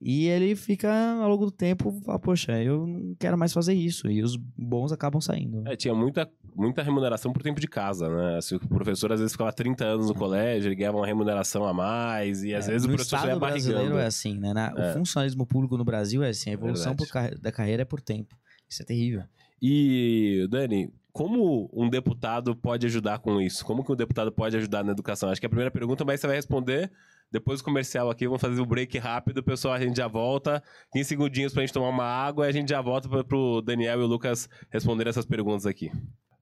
[0.00, 4.10] e ele fica ao longo do tempo, fala, poxa, eu não quero mais fazer isso.
[4.10, 5.66] E os bons acabam saindo.
[5.66, 8.40] É, tinha muita, muita remuneração por tempo de casa, né?
[8.42, 11.72] Se o professor às vezes ficava 30 anos no colégio, ele ganhava uma remuneração a
[11.72, 13.40] mais, e às é, vezes o professor ia barrigando.
[13.40, 14.52] brasileiro é assim, né?
[14.52, 14.90] Na, é.
[14.90, 18.36] O funcionalismo público no Brasil é assim, a evolução é da carreira é por tempo.
[18.68, 19.22] Isso é terrível.
[19.60, 23.64] E, Dani, como um deputado pode ajudar com isso?
[23.64, 25.30] Como que um deputado pode ajudar na educação?
[25.30, 26.90] Acho que é a primeira pergunta, mas você vai responder
[27.32, 28.26] depois do comercial aqui.
[28.26, 29.74] Vamos fazer o um break rápido, pessoal.
[29.74, 30.62] A gente já volta.
[30.92, 34.00] 15 segundinhos pra gente tomar uma água e a gente já volta para pro Daniel
[34.00, 35.90] e o Lucas responder essas perguntas aqui.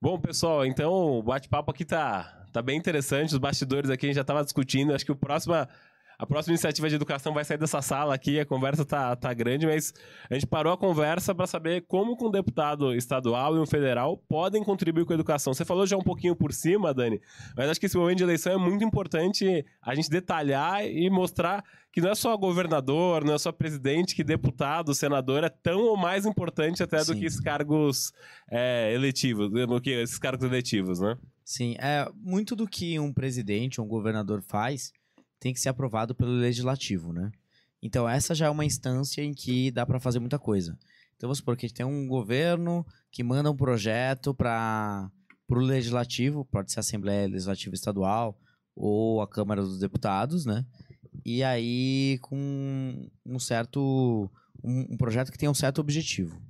[0.01, 3.33] Bom, pessoal, então o bate-papo aqui tá, tá bem interessante.
[3.33, 4.93] Os bastidores aqui a gente já tava discutindo.
[4.93, 5.55] Acho que o próximo
[6.17, 9.65] a próxima iniciativa de educação vai sair dessa sala aqui, a conversa tá, tá grande,
[9.65, 9.93] mas
[10.29, 14.17] a gente parou a conversa para saber como que um deputado estadual e um federal
[14.29, 15.53] podem contribuir com a educação.
[15.53, 17.21] Você falou já um pouquinho por cima, Dani,
[17.55, 21.63] mas acho que esse momento de eleição é muito importante a gente detalhar e mostrar
[21.91, 25.95] que não é só governador, não é só presidente, que deputado, senador é tão ou
[25.95, 27.13] mais importante até Sim.
[27.13, 28.11] do que esses cargos
[28.51, 31.17] é, eletivos, do que esses cargos eletivos, né?
[31.45, 34.91] Sim, é muito do que um presidente, um governador faz
[35.39, 37.31] tem que ser aprovado pelo legislativo, né?
[37.81, 40.77] Então essa já é uma instância em que dá para fazer muita coisa.
[41.15, 45.09] Então vamos supor que tem um governo que manda um projeto para
[45.49, 48.37] o legislativo, pode ser a Assembleia Legislativa Estadual
[48.75, 50.65] ou a Câmara dos Deputados, né?
[51.23, 54.29] E aí com um certo
[54.63, 56.41] um, um projeto que tem um certo objetivo.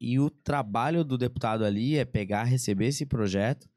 [0.00, 3.68] E o trabalho do deputado ali é pegar, receber esse projeto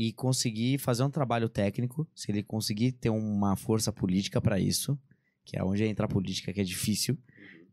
[0.00, 4.98] e conseguir fazer um trabalho técnico, se ele conseguir ter uma força política para isso,
[5.44, 7.18] que é onde entra a política, que é difícil,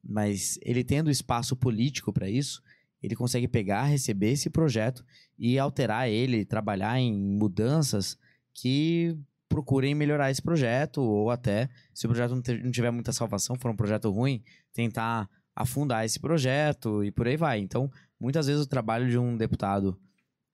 [0.03, 2.61] mas ele tendo espaço político para isso,
[3.01, 5.05] ele consegue pegar, receber esse projeto
[5.39, 8.17] e alterar ele, trabalhar em mudanças
[8.53, 13.71] que procurem melhorar esse projeto, ou até, se o projeto não tiver muita salvação, for
[13.71, 17.59] um projeto ruim, tentar afundar esse projeto e por aí vai.
[17.59, 19.97] Então, muitas vezes o trabalho de um deputado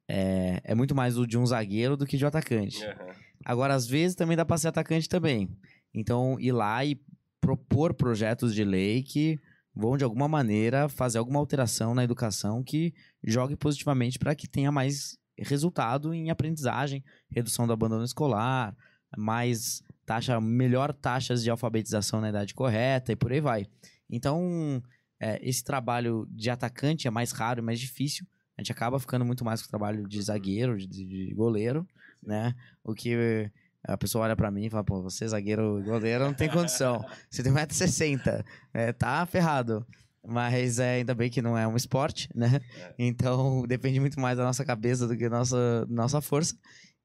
[0.07, 2.83] é, é muito mais o de um zagueiro do que de um atacante.
[2.85, 3.13] Uhum.
[3.45, 5.49] Agora, às vezes, também dá para ser atacante também.
[5.93, 6.99] Então, ir lá e
[7.41, 9.39] propor projetos de lei que
[9.75, 14.71] vão, de alguma maneira, fazer alguma alteração na educação que jogue positivamente para que tenha
[14.71, 18.75] mais resultado em aprendizagem, redução do abandono escolar,
[19.17, 23.65] mais taxa, melhor taxas de alfabetização na idade correta e por aí vai.
[24.09, 24.81] Então,
[25.19, 28.25] é, esse trabalho de atacante é mais raro e mais difícil.
[28.57, 31.87] A gente acaba ficando muito mais com o trabalho de zagueiro, de, de goleiro,
[32.21, 32.55] né?
[32.83, 33.51] O que
[33.83, 37.03] a pessoa olha para mim e fala, pô, você zagueiro e goleiro não tem condição.
[37.29, 39.85] Você tem 1,60m, é, tá ferrado.
[40.25, 42.61] Mas é, ainda bem que não é um esporte, né?
[42.79, 42.93] É.
[42.97, 46.55] Então depende muito mais da nossa cabeça do que da nossa, nossa força.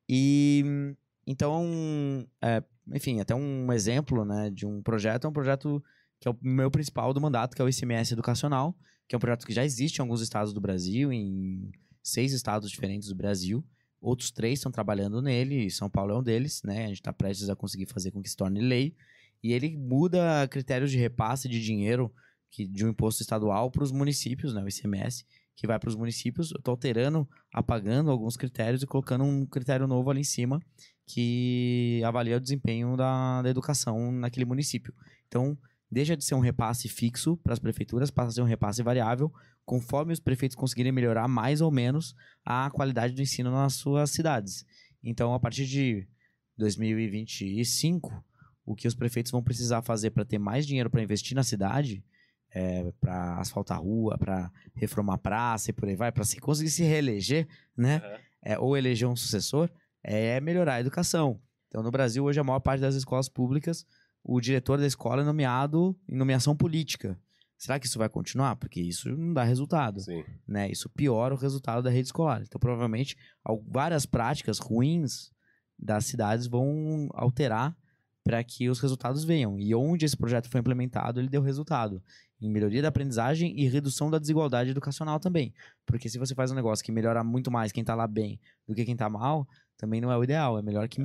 [0.09, 0.95] E
[1.27, 2.63] então, é,
[2.95, 5.83] enfim, até um exemplo né, de um projeto é um projeto
[6.21, 8.75] que é o meu principal do mandato, que é o ICMS Educacional,
[9.09, 12.71] que é um projeto que já existe em alguns estados do Brasil, em seis estados
[12.71, 13.65] diferentes do Brasil.
[14.01, 16.85] Outros três estão trabalhando nele, e São Paulo é um deles, né?
[16.85, 18.95] A gente está prestes a conseguir fazer com que se torne lei.
[19.43, 22.13] E ele muda critérios de repasse de dinheiro
[22.51, 24.63] que, de um imposto estadual para os municípios, né?
[24.63, 25.25] O ICMS,
[25.57, 26.53] que vai para os municípios.
[26.53, 30.61] Eu estou alterando, apagando alguns critérios e colocando um critério novo ali em cima,
[31.07, 34.95] que avalia o desempenho da, da educação naquele município.
[35.27, 35.59] Então,
[35.91, 39.33] deixa de ser um repasse fixo para as prefeituras, passa a ser um repasse variável,
[39.65, 44.65] conforme os prefeitos conseguirem melhorar mais ou menos a qualidade do ensino nas suas cidades.
[45.03, 46.07] Então, a partir de
[46.57, 48.25] 2025,
[48.65, 52.05] o que os prefeitos vão precisar fazer para ter mais dinheiro para investir na cidade,
[52.51, 57.47] é, para asfaltar rua, para reformar praça e por aí vai, para conseguir se reeleger,
[57.77, 57.97] né?
[57.97, 58.19] Uhum.
[58.43, 59.71] É, ou eleger um sucessor,
[60.03, 61.41] é melhorar a educação.
[61.69, 63.87] Então, no Brasil, hoje, a maior parte das escolas públicas,
[64.23, 67.19] o diretor da escola é nomeado em nomeação política.
[67.57, 68.55] Será que isso vai continuar?
[68.57, 70.01] Porque isso não dá resultado.
[70.01, 70.23] Sim.
[70.47, 70.71] Né?
[70.71, 72.41] Isso piora o resultado da rede escolar.
[72.43, 73.17] Então, provavelmente,
[73.67, 75.33] várias práticas ruins
[75.77, 77.77] das cidades vão alterar
[78.23, 79.59] para que os resultados venham.
[79.59, 82.01] E onde esse projeto foi implementado, ele deu resultado.
[82.41, 85.53] Em melhoria da aprendizagem e redução da desigualdade educacional também.
[85.85, 88.75] Porque se você faz um negócio que melhora muito mais quem está lá bem do
[88.75, 90.59] que quem está mal, também não é o ideal.
[90.59, 91.01] É melhor que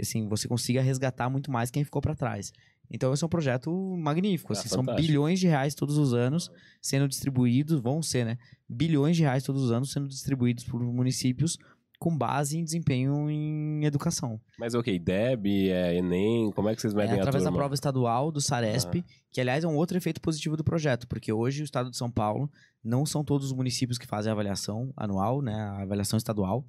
[0.00, 2.52] assim, você consiga resgatar muito mais quem ficou para trás.
[2.90, 4.52] Então, esse é um projeto magnífico.
[4.52, 6.50] É assim, são bilhões de reais todos os anos
[6.80, 8.38] sendo distribuídos, vão ser, né?
[8.68, 11.56] Bilhões de reais todos os anos sendo distribuídos por municípios
[12.02, 14.40] com base em desempenho em educação.
[14.58, 18.32] Mas ok, DEB, é, Enem, como é que vocês medem é, através da prova estadual
[18.32, 19.04] do Saresp, ah.
[19.30, 22.10] que aliás é um outro efeito positivo do projeto, porque hoje o estado de São
[22.10, 22.50] Paulo
[22.82, 26.66] não são todos os municípios que fazem a avaliação anual, né, a avaliação estadual.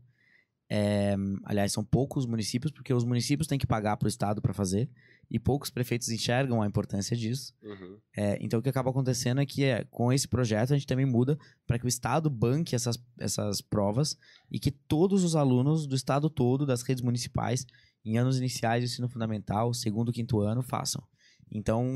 [0.76, 4.56] É, aliás, são poucos municípios, porque os municípios têm que pagar para o Estado para
[4.56, 4.90] fazer,
[5.30, 7.54] e poucos prefeitos enxergam a importância disso.
[7.62, 8.00] Uhum.
[8.18, 11.06] É, então, o que acaba acontecendo é que, é, com esse projeto, a gente também
[11.06, 14.18] muda para que o Estado banque essas, essas provas
[14.52, 17.68] e que todos os alunos do Estado todo, das redes municipais,
[18.04, 21.04] em anos iniciais de ensino fundamental, segundo quinto ano, façam.
[21.52, 21.88] Então,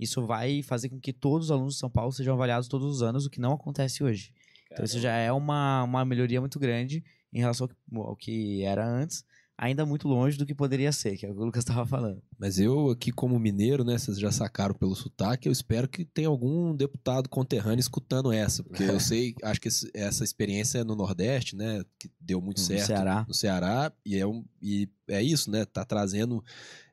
[0.00, 3.02] isso vai fazer com que todos os alunos de São Paulo sejam avaliados todos os
[3.02, 4.32] anos, o que não acontece hoje.
[4.70, 9.24] Então, isso já é uma, uma melhoria muito grande em relação ao que era antes,
[9.58, 12.22] ainda muito longe do que poderia ser, que é o que o Lucas estava falando.
[12.38, 16.28] Mas eu aqui como mineiro, né, vocês já sacaram pelo sotaque, eu espero que tenha
[16.28, 21.56] algum deputado conterrâneo escutando essa, porque eu sei, acho que essa experiência é no Nordeste,
[21.56, 23.24] né, que deu muito no certo Ceará.
[23.26, 26.44] no Ceará, e é, um, e é isso, né, tá trazendo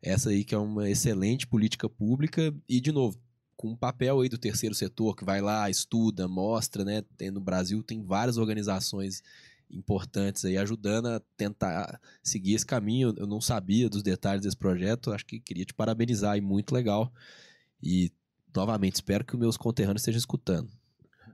[0.01, 3.17] essa aí que é uma excelente política pública e, de novo,
[3.55, 7.83] com um papel aí do terceiro setor que vai lá, estuda, mostra, né, no Brasil
[7.83, 9.21] tem várias organizações
[9.69, 13.13] importantes aí, ajudando a tentar seguir esse caminho.
[13.17, 17.11] Eu não sabia dos detalhes desse projeto, acho que queria te parabenizar aí, muito legal.
[17.81, 18.11] E,
[18.55, 20.69] novamente, espero que os meus conterrâneos estejam escutando.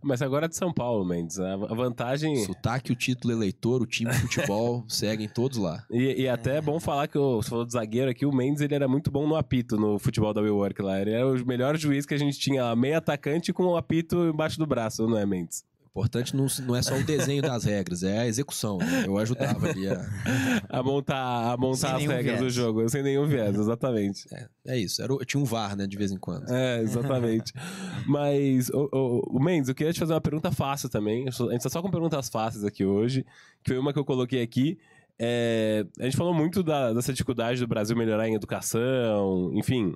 [0.02, 1.40] Mas agora é de São Paulo, Mendes.
[1.40, 2.36] A vantagem.
[2.46, 5.84] Sotaque, o título eleitor, o time de futebol, seguem todos lá.
[5.92, 8.62] E, e até é bom falar que o- você falou do zagueiro aqui, o Mendes
[8.62, 11.00] ele era muito bom no apito no futebol da WeWork lá.
[11.02, 14.18] Ele era o melhor juiz que a gente tinha lá, meio atacante com o apito
[14.28, 15.64] embaixo do braço, não é, Mendes?
[15.94, 18.78] O importante não, não é só o desenho das regras, é a execução.
[18.78, 19.04] né?
[19.08, 20.06] Eu ajudava ali a...
[20.70, 22.54] A montar, a montar as regras do viés.
[22.54, 24.28] jogo, sem nenhum viés, exatamente.
[24.68, 26.48] É isso, era, o- tinha um VAR, né, de vez em quando.
[26.50, 27.52] É, exatamente.
[28.08, 31.28] Mas, o, o, o Mendes, eu queria te fazer uma pergunta fácil também.
[31.28, 33.26] A gente tá só com perguntas fáceis aqui hoje,
[33.64, 34.78] que foi uma que eu coloquei aqui.
[35.18, 39.94] É, a gente falou muito da- dessa dificuldade do Brasil melhorar em educação, enfim.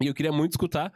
[0.00, 0.92] E eu queria muito escutar.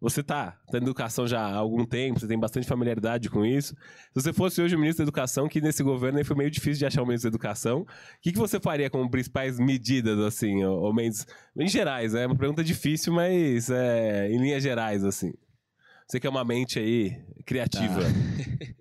[0.00, 3.74] Você tá tendo educação já há algum tempo, você tem bastante familiaridade com isso.
[3.74, 6.86] Se você fosse hoje o ministro da Educação, que nesse governo foi meio difícil de
[6.86, 7.86] achar um ministro da Educação, o
[8.22, 11.26] que, que você faria como principais medidas, assim, ô Mendes?
[11.54, 15.34] Em gerais, é uma pergunta difícil, mas é, em linhas gerais, assim.
[16.08, 18.00] Você que é uma mente aí criativa.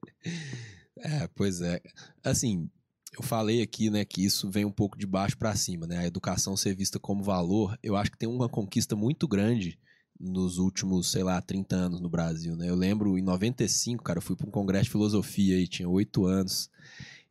[1.01, 1.79] É, pois é.
[2.21, 2.69] Assim,
[3.17, 5.99] eu falei aqui, né, que isso vem um pouco de baixo para cima, né?
[5.99, 9.79] A educação ser vista como valor, eu acho que tem uma conquista muito grande
[10.19, 12.69] nos últimos, sei lá, 30 anos no Brasil, né?
[12.69, 16.25] Eu lembro em 95, cara, eu fui para um congresso de filosofia e tinha oito
[16.25, 16.69] anos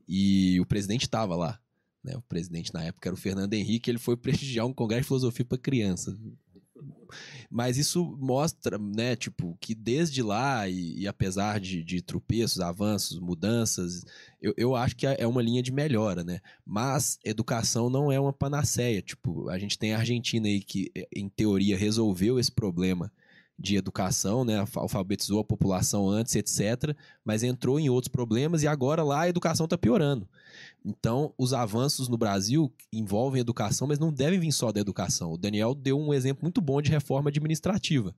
[0.08, 1.60] e o presidente estava lá,
[2.02, 2.16] né?
[2.16, 5.44] O presidente na época era o Fernando Henrique, ele foi prestigiar um congresso de filosofia
[5.44, 6.16] para criança.
[7.50, 13.18] Mas isso mostra, né, tipo, que desde lá, e, e apesar de, de tropeços, avanços,
[13.18, 14.04] mudanças,
[14.40, 16.40] eu, eu acho que é uma linha de melhora, né?
[16.64, 19.00] Mas educação não é uma panaceia.
[19.00, 23.10] Tipo, a gente tem a Argentina aí que, em teoria, resolveu esse problema
[23.58, 24.58] de educação, né?
[24.58, 26.94] alfa- Alfabetizou a população antes, etc.
[27.24, 30.28] Mas entrou em outros problemas e agora lá a educação está piorando.
[30.84, 35.32] Então, os avanços no Brasil envolvem educação, mas não devem vir só da educação.
[35.32, 38.14] O Daniel deu um exemplo muito bom de reforma administrativa.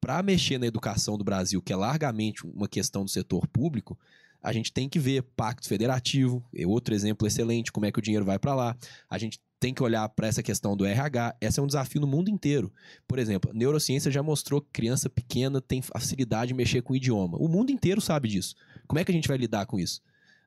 [0.00, 3.98] Para mexer na educação do Brasil, que é largamente uma questão do setor público,
[4.42, 8.02] a gente tem que ver pacto federativo, é outro exemplo excelente, como é que o
[8.02, 8.76] dinheiro vai para lá.
[9.10, 11.36] A gente tem que olhar para essa questão do RH.
[11.40, 12.72] Esse é um desafio no mundo inteiro.
[13.06, 17.36] Por exemplo, neurociência já mostrou que criança pequena tem facilidade em mexer com o idioma.
[17.38, 18.54] O mundo inteiro sabe disso.
[18.86, 20.00] Como é que a gente vai lidar com isso?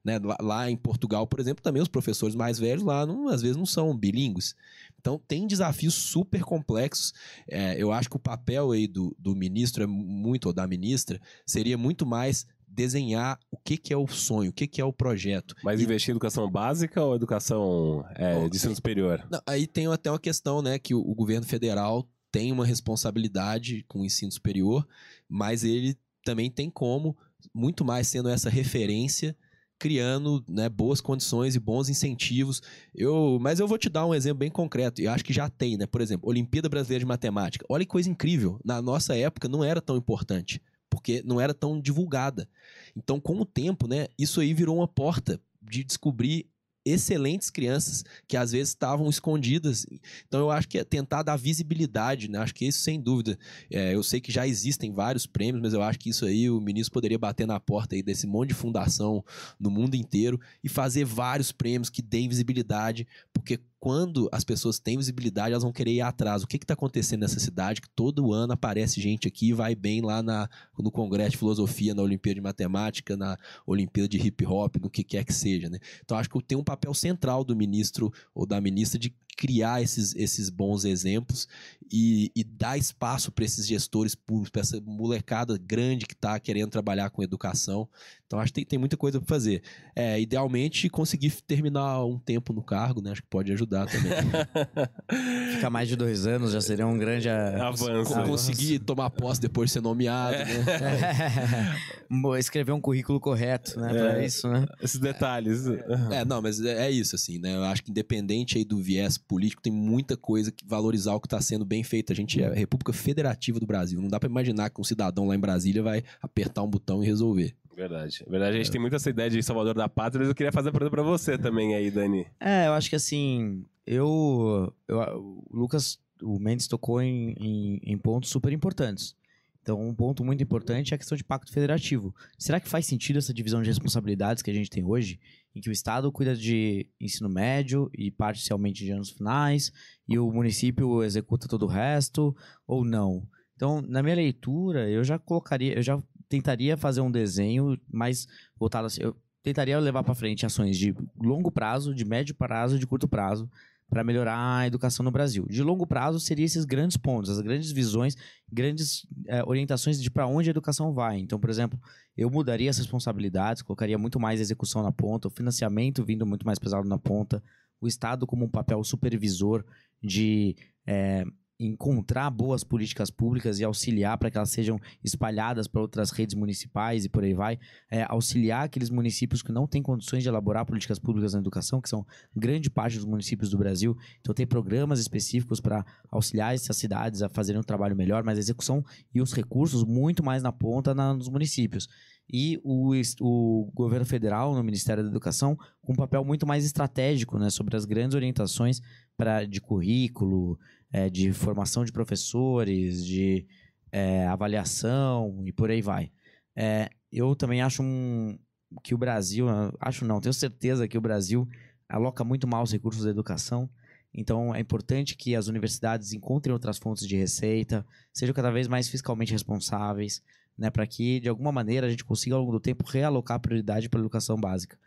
[0.04, 0.18] Né?
[0.18, 3.58] Lá, lá em Portugal, por exemplo, também os professores mais velhos lá não- às vezes
[3.58, 4.56] não são bilíngues.
[5.00, 7.14] Então tem desafios super complexos.
[7.48, 11.20] É, eu acho que o papel aí do, do ministro é muito, ou da ministra,
[11.46, 14.94] seria muito mais desenhar o que, que é o sonho, o que, que é o
[14.94, 15.56] projeto.
[15.64, 19.28] Mas E- investir em educação básica ou educação é, de ensino superior?
[19.30, 23.84] Não, aí tem até uma questão, né, que o, o governo federal tem uma responsabilidade
[23.88, 24.88] com o ensino superior,
[25.28, 27.18] mas ele também tem como,
[27.54, 29.36] muito mais sendo essa referência,
[29.78, 32.62] criando né, boas condições e bons incentivos.
[32.94, 35.50] Eu, mas eu vou te dar um exemplo bem concreto, e eu acho que já
[35.50, 35.88] tem, né?
[35.88, 37.66] Por exemplo, Olimpíada Brasileira de Matemática.
[37.68, 38.60] Olha que coisa incrível.
[38.64, 40.62] Na nossa época não era tão importante,
[40.92, 42.48] porque não era tão divulgada.
[42.96, 46.52] Então, com o tempo, né, isso aí virou uma porta de descobrir
[46.86, 49.86] excelentes crianças que às vezes estavam escondidas.
[50.28, 52.40] Então eu acho que é tentar dar visibilidade, né?
[52.40, 53.38] Acho que isso sem dúvida.
[53.70, 56.60] É, eu sei que já existem vários prêmios, mas eu acho que isso aí o
[56.60, 59.24] ministro poderia bater na porta aí desse monte de fundação
[59.60, 64.96] no mundo inteiro e fazer vários prêmios que deem visibilidade, porque quando as pessoas têm
[64.96, 66.44] visibilidade, elas vão querer ir atrás.
[66.44, 67.82] O que está acontecendo nessa cidade?
[67.82, 72.04] Que todo ano aparece gente aqui vai bem lá na, no Congresso de Filosofia, na
[72.04, 75.68] Olimpíada de Matemática, na Olimpíada de Hip Hop, no que quer que seja.
[75.68, 75.80] Né?
[76.06, 80.14] Então, acho que tem um papel central do ministro ou da ministra de criar esses,
[80.16, 81.48] esses bons exemplos
[81.92, 86.70] e, e dar espaço para esses gestores públicos, para essa molecada grande que está querendo
[86.70, 87.90] trabalhar com educação.
[88.28, 89.64] Então, acho que tem, tem muita coisa para fazer.
[89.96, 93.12] É, idealmente, conseguir terminar um tempo no cargo, né?
[93.12, 95.52] Acho que pode ajudar também.
[95.56, 97.86] Ficar mais de dois anos já seria um grande Avanço.
[98.06, 101.76] Co- conseguir tomar posse depois de ser nomeado, né?
[102.10, 103.90] Mo- Escrever um currículo correto, né?
[103.90, 104.26] Pra É.
[104.26, 104.66] isso, né?
[104.82, 105.66] Esses detalhes.
[106.12, 107.56] É, não, mas é, é isso, assim, né?
[107.56, 111.28] Eu acho que independente aí do viés político, tem muita coisa que valorizar o que
[111.28, 112.12] está sendo bem feito.
[112.12, 114.02] A gente é a República Federativa do Brasil.
[114.02, 117.06] Não dá para imaginar que um cidadão lá em Brasília vai apertar um botão e
[117.08, 117.56] resolver.
[117.76, 118.24] Verdade.
[118.28, 120.70] Verdade, a gente tem muito essa ideia de Salvador da Pátria, mas eu queria fazer
[120.70, 122.28] a pergunta pra você também aí, Dani.
[122.40, 127.98] É, eu acho que assim, eu, eu o Lucas, o Mendes tocou em, em, em
[127.98, 129.16] pontos super importantes.
[129.62, 132.16] Então, um ponto muito importante é a questão de pacto federativo.
[132.38, 135.20] Será que faz sentido essa divisão de responsabilidades que a gente tem hoje,
[135.56, 139.72] em que o Estado cuida de ensino médio e parcialmente de anos finais,
[140.08, 143.28] e o município executa todo o resto, ou não?
[143.56, 146.02] Então, na minha leitura, eu já colocaria, eu já
[146.32, 148.26] tentaria fazer um desenho mais
[148.58, 149.14] voltado assim, eu
[149.44, 153.50] tentaria levar para frente ações de longo prazo, de médio prazo de curto prazo,
[153.90, 155.46] para melhorar a educação no Brasil.
[155.50, 158.16] De longo prazo, seriam esses grandes pontos, as grandes visões,
[158.50, 161.20] grandes é, orientações de para onde a educação vai.
[161.20, 161.78] Então, por exemplo,
[162.16, 166.58] eu mudaria as responsabilidades, colocaria muito mais execução na ponta, o financiamento vindo muito mais
[166.58, 167.44] pesado na ponta,
[167.82, 169.66] o Estado como um papel supervisor
[170.02, 170.56] de
[170.88, 171.26] é,
[171.66, 177.06] encontrar boas políticas públicas e auxiliar para que elas sejam espalhadas para outras redes municipais
[177.06, 177.60] e por aí vai,
[177.90, 181.90] é, auxiliar aqueles municípios que não têm condições de elaborar políticas públicas na educação, que
[181.90, 182.06] são
[182.36, 183.98] grande parte dos municípios do Brasil.
[184.20, 188.42] Então, tem programas específicos para auxiliar essas cidades a fazerem um trabalho melhor, mas a
[188.42, 188.84] execução
[189.14, 191.88] e os recursos muito mais na ponta na, nos municípios
[192.32, 197.38] e o, o governo federal no Ministério da Educação com um papel muito mais estratégico
[197.38, 198.82] né, sobre as grandes orientações
[199.18, 200.58] pra, de currículo,
[200.92, 203.46] é, de formação de professores, de
[203.92, 206.12] é, avaliação e por aí vai.
[206.56, 208.38] É, eu também acho um,
[208.84, 209.48] que o Brasil,
[209.80, 211.48] acho não, tenho certeza que o Brasil
[211.88, 213.70] aloca muito mal os recursos da educação.
[214.14, 218.90] Então é importante que as universidades encontrem outras fontes de receita, sejam cada vez mais
[218.90, 220.22] fiscalmente responsáveis,
[220.58, 223.88] né, para que de alguma maneira a gente consiga ao longo do tempo realocar prioridade
[223.90, 224.78] para a educação básica.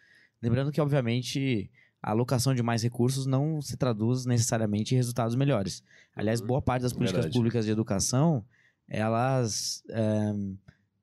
[0.42, 1.70] Lembrando que obviamente
[2.04, 5.82] a alocação de mais recursos não se traduz necessariamente em resultados melhores.
[6.14, 6.46] Aliás, uhum.
[6.46, 7.34] boa parte das políticas Verdade.
[7.34, 8.44] públicas de educação,
[8.86, 10.34] elas é,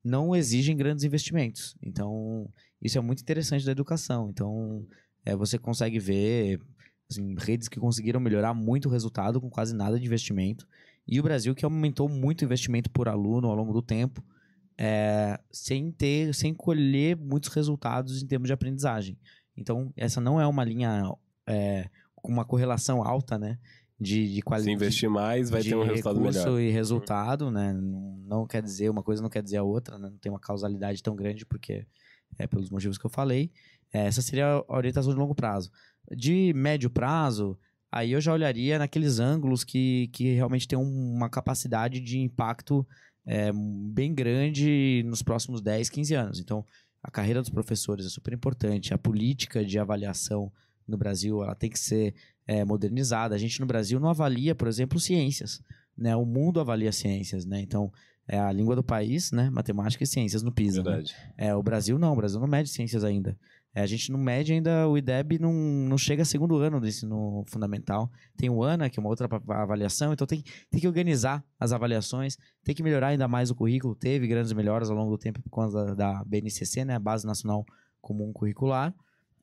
[0.03, 1.75] não exigem grandes investimentos.
[1.81, 2.47] Então,
[2.79, 4.29] isso é muito interessante da educação.
[4.29, 4.85] Então,
[5.25, 6.61] é, você consegue ver
[7.09, 10.67] assim, redes que conseguiram melhorar muito o resultado com quase nada de investimento.
[11.07, 14.23] E o Brasil que aumentou muito o investimento por aluno ao longo do tempo,
[14.77, 19.17] é, sem ter, sem colher muitos resultados em termos de aprendizagem.
[19.55, 21.13] Então, essa não é uma linha
[21.47, 23.57] é, com uma correlação alta, né?
[23.99, 24.71] De, de qualidade.
[24.71, 26.59] Se investir mais, vai ter um resultado melhor.
[26.59, 27.71] e resultado, né?
[27.73, 30.09] Não, não, quer dizer, uma coisa não quer dizer a outra, né?
[30.09, 31.85] Não tem uma causalidade tão grande, porque
[32.39, 33.51] é pelos motivos que eu falei.
[33.93, 35.71] É, essa seria a orientação de longo prazo.
[36.15, 37.57] De médio prazo,
[37.91, 42.87] aí eu já olharia naqueles ângulos que, que realmente tem uma capacidade de impacto
[43.25, 46.39] é, bem grande nos próximos 10, 15 anos.
[46.39, 46.65] Então,
[47.03, 48.93] a carreira dos professores é super importante.
[48.93, 50.51] A política de avaliação
[50.87, 52.13] no Brasil ela tem que ser
[52.45, 53.33] é, modernizada.
[53.33, 55.61] A gente no Brasil não avalia, por exemplo, ciências.
[55.97, 56.15] Né?
[56.15, 57.61] O mundo avalia ciências, né?
[57.61, 57.91] Então,
[58.27, 59.49] é a língua do país, né?
[59.49, 60.83] Matemática e ciências no PISA.
[60.83, 61.03] Né?
[61.37, 63.37] É, o Brasil não, o Brasil não mede ciências ainda.
[63.73, 66.87] É, a gente não mede ainda, o IDEB não, não chega a segundo ano do
[66.87, 68.11] ensino fundamental.
[68.35, 72.37] Tem o ANA, que é uma outra avaliação, então tem, tem que organizar as avaliações,
[72.63, 73.95] tem que melhorar ainda mais o currículo.
[73.95, 77.65] Teve grandes melhoras ao longo do tempo por conta da, da BNCC, né, Base Nacional
[78.01, 78.93] Comum Curricular.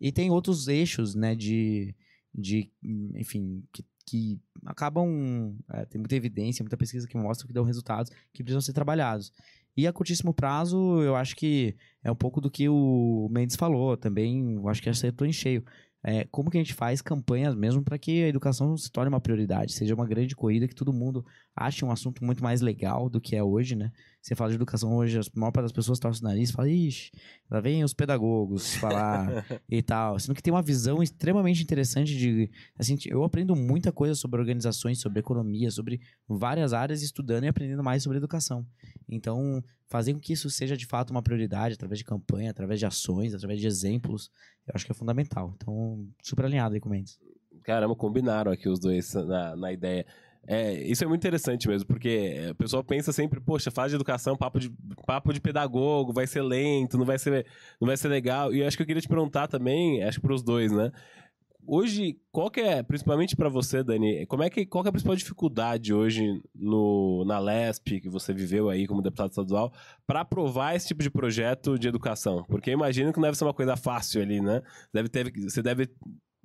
[0.01, 1.95] E tem outros eixos, né, de,
[2.35, 2.70] de
[3.16, 5.57] enfim, que, que acabam.
[5.70, 9.33] É, tem muita evidência, muita pesquisa que mostra que dão resultados que precisam ser trabalhados.
[9.79, 13.97] E a curtíssimo prazo, eu acho que é um pouco do que o Mendes falou
[13.97, 15.64] também, eu acho que acertou em cheio.
[16.03, 19.20] É, como que a gente faz campanhas mesmo para que a educação se torne uma
[19.20, 21.24] prioridade, seja uma grande corrida, que todo mundo
[21.55, 23.93] ache um assunto muito mais legal do que é hoje, né?
[24.21, 26.69] Você fala de educação hoje, a maior parte das pessoas torce o nariz e fala,
[26.69, 27.11] ixi,
[27.51, 30.19] lá vem os pedagogos falar e tal.
[30.19, 32.51] Sendo que tem uma visão extremamente interessante de.
[32.79, 37.83] Assim, eu aprendo muita coisa sobre organizações, sobre economia, sobre várias áreas, estudando e aprendendo
[37.83, 38.66] mais sobre educação.
[39.09, 42.87] Então, fazer com que isso seja de fato uma prioridade através de campanha, através de
[42.87, 44.31] ações, através de exemplos,
[44.66, 45.55] eu acho que é fundamental.
[45.57, 47.19] Então, super alinhado aí com o Mendes.
[47.62, 50.07] Caramba, combinaram aqui os dois na, na ideia.
[50.47, 54.36] É, isso é muito interessante mesmo, porque o pessoal pensa sempre, poxa, fase de educação,
[54.36, 54.70] papo de,
[55.07, 57.47] papo de pedagogo, vai ser lento, não vai ser,
[57.80, 58.55] não vai ser legal.
[58.55, 60.91] E eu acho que eu queria te perguntar também, acho que para os dois, né?
[61.70, 64.93] Hoje, qual que é, principalmente para você, Dani, como é que, qual que é a
[64.93, 69.70] principal dificuldade hoje no, na LESP, que você viveu aí como deputado estadual,
[70.07, 72.43] para aprovar esse tipo de projeto de educação?
[72.49, 74.62] Porque eu imagino que não deve ser uma coisa fácil ali, né?
[74.95, 75.91] Deve ter, você deve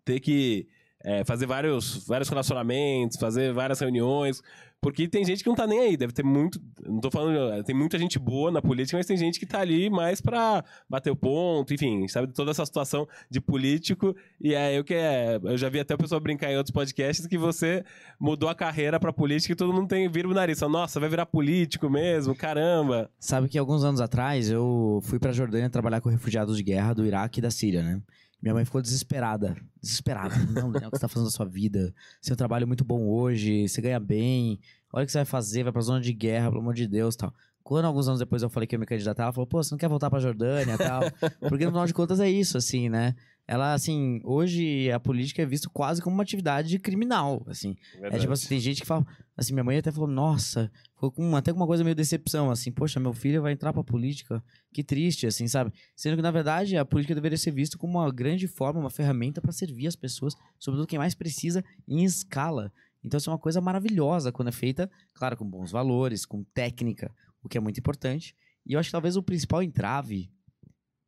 [0.03, 0.67] ter que
[1.03, 4.41] é, fazer vários, vários relacionamentos, fazer várias reuniões,
[4.83, 7.73] porque tem gente que não tá nem aí, deve ter muito, não tô falando, tem
[7.73, 11.15] muita gente boa na política, mas tem gente que tá ali mais pra bater o
[11.15, 15.69] ponto, enfim, sabe, toda essa situação de político, e é eu que é, eu já
[15.69, 17.83] vi até o pessoal brincar em outros podcasts que você
[18.19, 21.25] mudou a carreira pra política e todo mundo tem, vira o nariz, nossa, vai virar
[21.25, 23.09] político mesmo, caramba.
[23.19, 27.05] Sabe que alguns anos atrás eu fui pra Jordânia trabalhar com refugiados de guerra do
[27.05, 28.01] Iraque e da Síria, né?
[28.43, 29.55] Minha mãe ficou desesperada.
[29.81, 30.35] Desesperada.
[30.51, 31.95] Não, Daniel, o que você tá fazendo na sua vida?
[32.21, 34.59] Seu trabalho é muito bom hoje, você ganha bem.
[34.91, 37.15] Olha o que você vai fazer, vai pra zona de guerra, pelo amor de Deus
[37.15, 37.33] tal.
[37.63, 39.77] Quando alguns anos depois eu falei que ia me candidatar, ela falou, pô, você não
[39.77, 41.03] quer voltar pra Jordânia e tal?
[41.47, 43.15] Porque no final de contas é isso, assim, né?
[43.47, 47.75] Ela, assim, hoje a política é vista quase como uma atividade criminal, assim.
[48.01, 51.35] É tipo assim, tem gente que fala, assim, minha mãe até falou, nossa, ficou com
[51.35, 54.41] até com uma coisa meio decepção, assim, poxa, meu filho vai entrar pra política,
[54.73, 55.73] que triste, assim, sabe?
[55.95, 59.41] Sendo que, na verdade, a política deveria ser vista como uma grande forma, uma ferramenta
[59.41, 62.71] para servir as pessoas, sobretudo quem mais precisa, em escala.
[63.03, 67.11] Então, isso é uma coisa maravilhosa quando é feita, claro, com bons valores, com técnica,
[67.43, 68.33] o que é muito importante.
[68.65, 70.31] E eu acho que talvez o principal entrave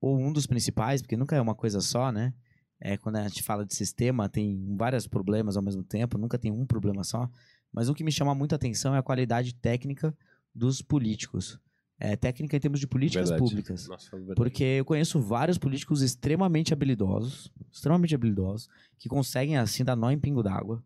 [0.06, 2.32] ou um dos principais, porque nunca é uma coisa só, né?
[2.80, 6.51] É, quando a gente fala de sistema, tem vários problemas ao mesmo tempo, nunca tem
[6.51, 7.28] um problema só.
[7.74, 10.16] Mas o que me chama muita atenção é a qualidade técnica
[10.53, 11.60] dos políticos.
[11.99, 13.49] É, técnica em termos de políticas Verdade.
[13.49, 13.88] públicas.
[13.88, 14.16] Nossa.
[14.36, 20.20] Porque eu conheço vários políticos extremamente habilidosos, extremamente habilidosos, que conseguem, assim, dar nó em
[20.20, 20.84] pingo d'água,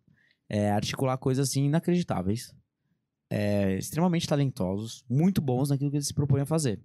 [0.47, 2.55] é, articular coisas, assim, inacreditáveis,
[3.29, 6.79] é, extremamente talentosos, muito bons naquilo que eles se propõem a fazer.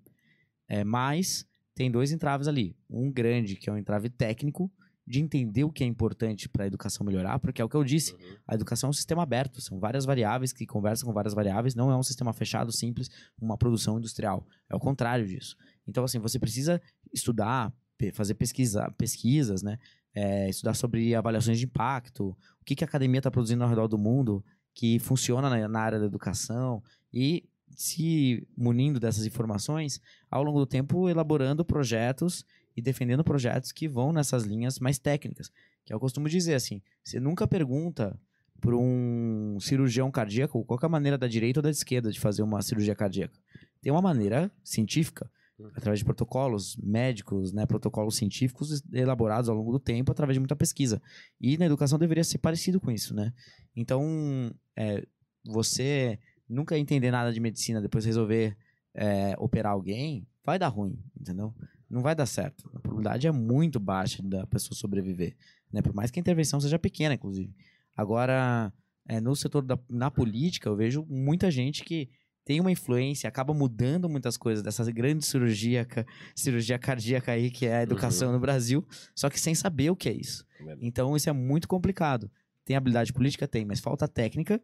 [0.67, 2.77] É, mas tem dois entraves ali.
[2.89, 4.71] Um grande, que é um entrave técnico,
[5.07, 7.85] de entender o que é importante para a educação melhorar, porque é o que eu
[7.85, 8.37] disse, Uhum.
[8.47, 11.91] a educação é um sistema aberto, são várias variáveis que conversam com várias variáveis, não
[11.91, 14.47] é um sistema fechado, simples, uma produção industrial.
[14.69, 15.57] É o contrário disso.
[15.87, 16.81] Então, assim, você precisa
[17.13, 17.71] estudar,
[18.15, 19.79] fazer pesquisa, pesquisas, né?
[20.15, 22.29] É, estudar sobre avaliações de impacto,
[22.61, 25.81] o que, que a academia está produzindo ao redor do mundo que funciona na, na
[25.81, 27.45] área da educação e
[27.75, 30.01] se munindo dessas informações,
[30.31, 32.45] ao longo do tempo elaborando projetos
[32.77, 35.51] e defendendo projetos que vão nessas linhas mais técnicas.
[35.85, 38.19] Que eu costumo dizer assim, você nunca pergunta
[38.61, 42.43] para um cirurgião cardíaco qual é a maneira da direita ou da esquerda de fazer
[42.43, 43.39] uma cirurgia cardíaca.
[43.83, 45.31] Tem uma maneira científica,
[45.75, 50.57] através de protocolos médicos, né, protocolos científicos elaborados ao longo do tempo, através de muita
[50.57, 51.03] pesquisa.
[51.39, 53.33] E na educação deveria ser parecido com isso, né?
[53.77, 55.07] Então, é,
[55.45, 56.19] você
[56.49, 58.57] nunca entender nada de medicina, depois resolver
[58.95, 61.55] é, operar alguém, vai dar ruim, entendeu?
[61.89, 62.71] Não vai dar certo.
[62.75, 65.37] A probabilidade é muito baixa da pessoa sobreviver,
[65.73, 65.83] né?
[65.83, 67.55] Por mais que a intervenção seja pequena, inclusive.
[67.97, 68.73] Agora,
[69.07, 72.09] é, no setor da na política, eu vejo muita gente que
[72.45, 75.87] tem uma influência, acaba mudando muitas coisas dessa grande cirurgia,
[76.35, 80.11] cirurgia cardíaca aí, que é a educação no Brasil, só que sem saber o que
[80.11, 80.45] é isso.
[80.81, 82.31] Então, isso é muito complicado.
[82.65, 83.49] Tem habilidade política?
[83.49, 84.61] Tem, mas falta técnica.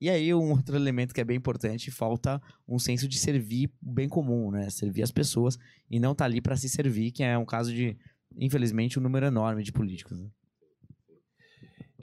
[0.00, 4.08] E aí, um outro elemento que é bem importante, falta um senso de servir bem
[4.08, 4.68] comum, né?
[4.68, 5.58] Servir as pessoas
[5.90, 7.96] e não estar ali para se servir, que é um caso de,
[8.36, 10.18] infelizmente, um número enorme de políticos.
[10.18, 10.28] né?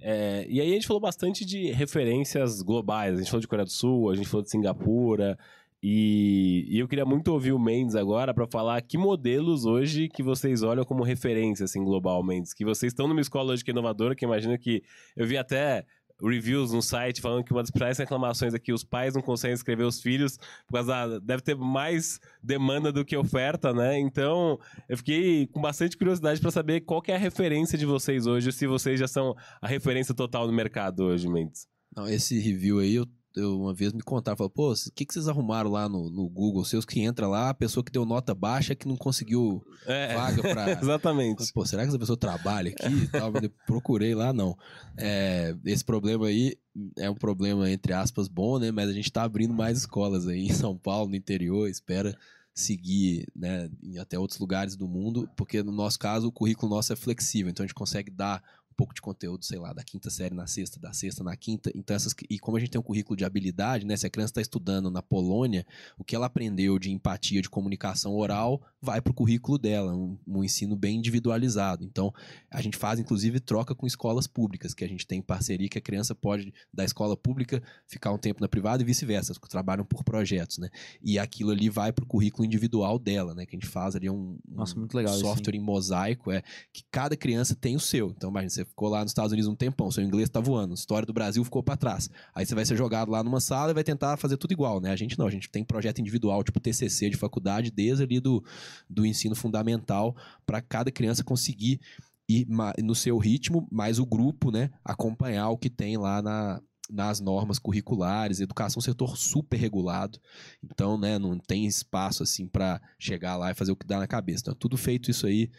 [0.03, 3.15] É, e aí a gente falou bastante de referências globais.
[3.15, 5.37] A gente falou de Coreia do Sul, a gente falou de Singapura.
[5.83, 10.21] E, e eu queria muito ouvir o Mendes agora para falar que modelos hoje que
[10.21, 12.53] vocês olham como referência assim global, Mendes.
[12.53, 14.83] Que vocês estão numa escola hoje que é inovadora, que imagina que
[15.15, 15.85] eu vi até
[16.21, 19.53] reviews no site falando que uma das principais reclamações é que os pais não conseguem
[19.53, 23.99] escrever os filhos por causa da, deve ter mais demanda do que oferta, né?
[23.99, 28.51] Então, eu fiquei com bastante curiosidade para saber qual é a referência de vocês hoje,
[28.51, 31.67] se vocês já são a referência total no mercado hoje, Mendes.
[31.95, 35.13] Não, esse review aí, eu, eu uma vez me contaram, falaram, pô, o que, que
[35.13, 36.65] vocês arrumaram lá no, no Google?
[36.65, 40.41] Seus que entra lá, a pessoa que deu nota baixa que não conseguiu É, vaga
[40.41, 40.71] pra.
[40.81, 41.51] exatamente.
[41.53, 43.31] Pô, será que essa pessoa trabalha aqui e tal?
[43.35, 44.57] Eu Procurei lá, não.
[44.97, 46.57] É, esse problema aí
[46.97, 48.71] é um problema, entre aspas, bom, né?
[48.71, 52.17] Mas a gente tá abrindo mais escolas aí em São Paulo, no interior, espera
[52.53, 56.91] seguir, né, em até outros lugares do mundo, porque no nosso caso o currículo nosso
[56.91, 58.43] é flexível, então a gente consegue dar
[58.81, 61.71] pouco de conteúdo, sei lá, da quinta série na sexta, da sexta na quinta.
[61.75, 64.31] Então essas e como a gente tem um currículo de habilidade, né, se a criança
[64.31, 65.63] está estudando na Polônia,
[65.99, 70.17] o que ela aprendeu de empatia, de comunicação oral, vai para o currículo dela, um,
[70.25, 71.83] um ensino bem individualizado.
[71.83, 72.11] Então
[72.49, 75.81] a gente faz inclusive troca com escolas públicas, que a gente tem parceria que a
[75.81, 80.03] criança pode da escola pública ficar um tempo na privada e vice-versa, que trabalham por
[80.03, 80.71] projetos, né?
[81.03, 83.45] E aquilo ali vai para o currículo individual dela, né?
[83.45, 86.41] Que a gente faz ali um, um Nossa, muito legal software em mosaico, é
[86.73, 88.09] que cada criança tem o seu.
[88.09, 91.05] Então, imagina, você ficou lá nos Estados Unidos um tempão, seu inglês tá voando, história
[91.05, 92.09] do Brasil ficou para trás.
[92.33, 94.91] Aí você vai ser jogado lá numa sala e vai tentar fazer tudo igual, né?
[94.91, 98.43] A gente não, a gente tem projeto individual, tipo TCC de faculdade, desde ali do,
[98.89, 100.15] do ensino fundamental,
[100.45, 101.79] para cada criança conseguir
[102.27, 102.47] ir
[102.81, 106.61] no seu ritmo, mais o grupo, né, acompanhar o que tem lá na,
[106.91, 110.19] nas normas curriculares, educação é um setor super regulado,
[110.63, 114.07] então, né, não tem espaço assim para chegar lá e fazer o que dá na
[114.07, 114.43] cabeça.
[114.43, 115.49] Então, tudo feito isso aí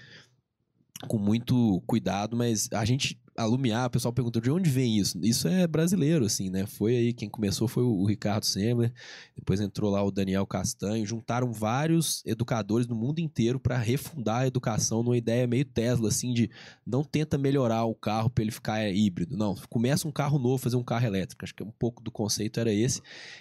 [1.08, 5.18] com muito cuidado, mas a gente a Lumiar, o pessoal perguntou de onde vem isso.
[5.22, 6.66] Isso é brasileiro, assim, né?
[6.66, 8.92] Foi aí, quem começou foi o Ricardo Semler,
[9.34, 14.46] depois entrou lá o Daniel Castanho, juntaram vários educadores no mundo inteiro para refundar a
[14.46, 16.50] educação numa ideia meio Tesla, assim, de
[16.86, 19.36] não tenta melhorar o carro para ele ficar híbrido.
[19.36, 21.44] Não, começa um carro novo, fazer um carro elétrico.
[21.44, 23.00] Acho que um pouco do conceito era esse.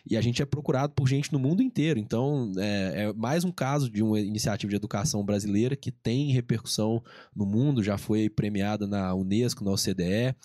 [0.09, 1.99] E a gente é procurado por gente no mundo inteiro.
[1.99, 7.03] Então, é, é mais um caso de uma iniciativa de educação brasileira que tem repercussão
[7.35, 10.36] no mundo, já foi premiada na Unesco, na OCDE,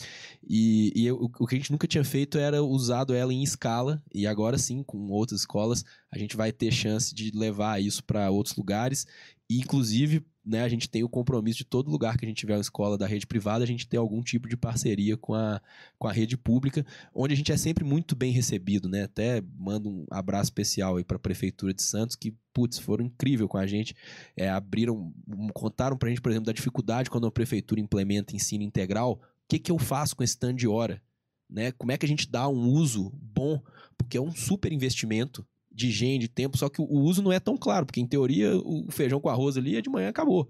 [0.48, 4.02] e, e o, o, que a gente nunca tinha feito era usado ela em escala,
[4.14, 5.84] e agora sim, com outras escolas,
[6.16, 9.06] a gente vai ter chance de levar isso para outros lugares,
[9.48, 12.54] e inclusive né, a gente tem o compromisso de todo lugar que a gente tiver
[12.54, 15.60] uma escola da rede privada, a gente ter algum tipo de parceria com a,
[15.98, 19.02] com a rede pública, onde a gente é sempre muito bem recebido, né?
[19.02, 23.48] Até mando um abraço especial aí para a Prefeitura de Santos, que, putz, foram incrível
[23.48, 23.94] com a gente.
[24.36, 25.12] É, abriram,
[25.52, 29.14] contaram para a gente, por exemplo, da dificuldade quando a Prefeitura implementa ensino integral.
[29.14, 31.02] O que, que eu faço com esse tanto de hora?
[31.50, 31.72] Né?
[31.72, 33.60] Como é que a gente dá um uso bom?
[33.98, 35.44] Porque é um super investimento
[35.76, 38.56] de gente, de tempo, só que o uso não é tão claro, porque em teoria
[38.56, 40.48] o feijão com arroz ali é de manhã acabou.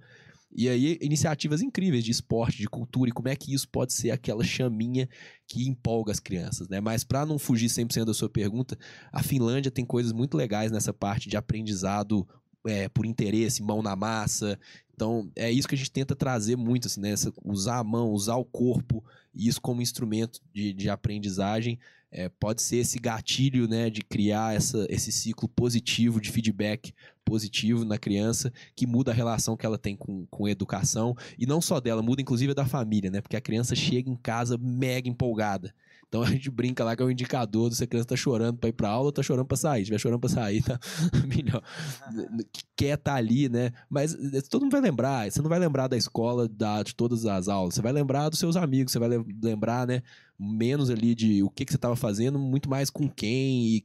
[0.55, 4.12] E aí, iniciativas incríveis de esporte, de cultura, e como é que isso pode ser
[4.12, 5.09] aquela chaminha
[5.49, 6.81] que empolga as crianças, né?
[6.81, 8.79] Mas para não fugir 100% da sua pergunta,
[9.12, 12.27] a Finlândia tem coisas muito legais nessa parte de aprendizado
[12.64, 14.59] é, por interesse, mão na massa.
[14.95, 17.11] Então, é isso que a gente tenta trazer muito, assim, né?
[17.11, 19.05] Essa, usar a mão, usar o corpo,
[19.35, 21.79] e isso como instrumento de, de aprendizagem
[22.11, 26.92] é, pode ser esse gatilho né, de criar essa, esse ciclo positivo de feedback
[27.24, 31.44] positivo na criança que muda a relação que ela tem com, com a educação e
[31.44, 33.20] não só dela, muda inclusive da família, né?
[33.20, 35.74] Porque a criança chega em casa mega empolgada.
[36.09, 38.68] Então a gente brinca lá que é um indicador se a criança tá chorando para
[38.68, 39.78] ir para aula ou tá chorando para sair.
[39.78, 40.78] Se estiver chorando para sair, tá
[41.26, 41.62] melhor.
[42.76, 43.72] Quer estar tá ali, né?
[43.88, 45.30] Mas eh, todo mundo vai lembrar.
[45.30, 47.74] Você não vai lembrar da escola, da, de todas as aulas.
[47.74, 49.09] Você vai lembrar dos seus amigos, você vai
[49.42, 50.02] lembrar, né?
[50.38, 53.82] menos ali de o que, que você estava fazendo, muito mais com quem e o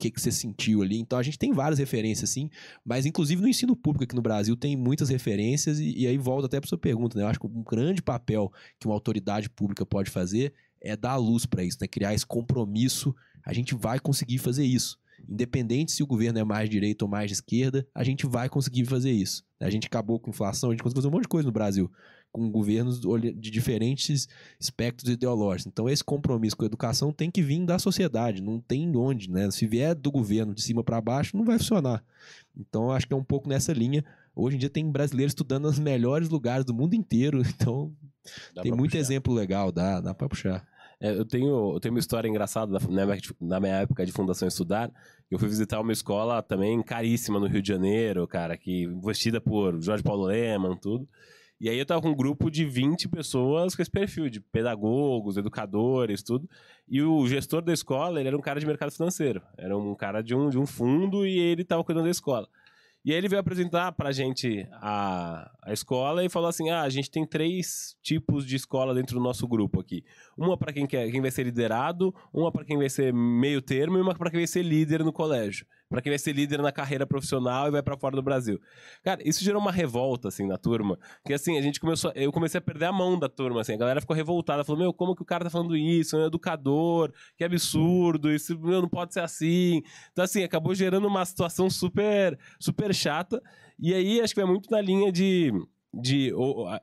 [0.00, 0.98] que, que você sentiu ali.
[0.98, 2.48] Então a gente tem várias referências, sim,
[2.84, 6.46] mas inclusive no ensino público aqui no Brasil tem muitas referências, e, e aí volta
[6.46, 7.24] até para sua pergunta, né?
[7.24, 11.46] Eu acho que um grande papel que uma autoridade pública pode fazer é dar luz
[11.46, 11.88] para isso, né?
[11.88, 13.14] Criar esse compromisso.
[13.44, 14.98] A gente vai conseguir fazer isso.
[15.28, 18.84] Independente se o governo é mais de direita ou mais esquerda, a gente vai conseguir
[18.86, 19.44] fazer isso.
[19.60, 21.52] A gente acabou com a inflação, a gente conseguiu fazer um monte de coisa no
[21.52, 21.90] Brasil
[22.32, 24.28] com governos de diferentes
[24.58, 25.66] espectros ideológicos.
[25.66, 29.50] Então, esse compromisso com a educação tem que vir da sociedade, não tem onde, né?
[29.50, 32.02] Se vier do governo de cima para baixo, não vai funcionar.
[32.56, 34.04] Então, acho que é um pouco nessa linha.
[34.34, 37.92] Hoje em dia tem brasileiros estudando nos melhores lugares do mundo inteiro, então
[38.54, 39.00] dá tem muito puxar.
[39.00, 40.66] exemplo legal, dá, dá para puxar.
[41.00, 42.78] É, eu, tenho, eu tenho uma história engraçada
[43.40, 44.90] na minha época de Fundação Estudar.
[45.30, 49.80] Eu fui visitar uma escola também caríssima no Rio de Janeiro, cara, que investida por
[49.80, 51.08] Jorge Paulo Leman, tudo.
[51.58, 55.36] E aí eu tava com um grupo de 20 pessoas com esse perfil, de pedagogos,
[55.36, 56.48] educadores, tudo.
[56.88, 59.42] E o gestor da escola, ele era um cara de mercado financeiro.
[59.58, 62.48] Era um cara de um, de um fundo e ele tava cuidando da escola.
[63.04, 66.88] E aí ele veio apresentar pra gente a, a escola e falou assim: ah, a
[66.90, 70.04] gente tem três tipos de escola dentro do nosso grupo aqui.
[70.36, 73.96] Uma para quem, quer, quem vai ser liderado, uma para quem vai ser meio termo
[73.96, 76.70] e uma para quem vai ser líder no colégio para quem vai ser líder na
[76.70, 78.60] carreira profissional e vai para fora do Brasil.
[79.02, 80.96] Cara, isso gerou uma revolta, assim, na turma.
[81.26, 82.12] Que, assim, a gente começou...
[82.14, 83.74] Eu comecei a perder a mão da turma, assim.
[83.74, 84.62] A galera ficou revoltada.
[84.62, 86.16] Falou, meu, como que o cara tá falando isso?
[86.16, 88.32] É um educador, que absurdo.
[88.32, 89.82] Isso, meu, não pode ser assim.
[90.12, 93.42] Então, assim, acabou gerando uma situação super, super chata.
[93.76, 95.52] E aí, acho que vai muito na linha de
[95.92, 96.32] de.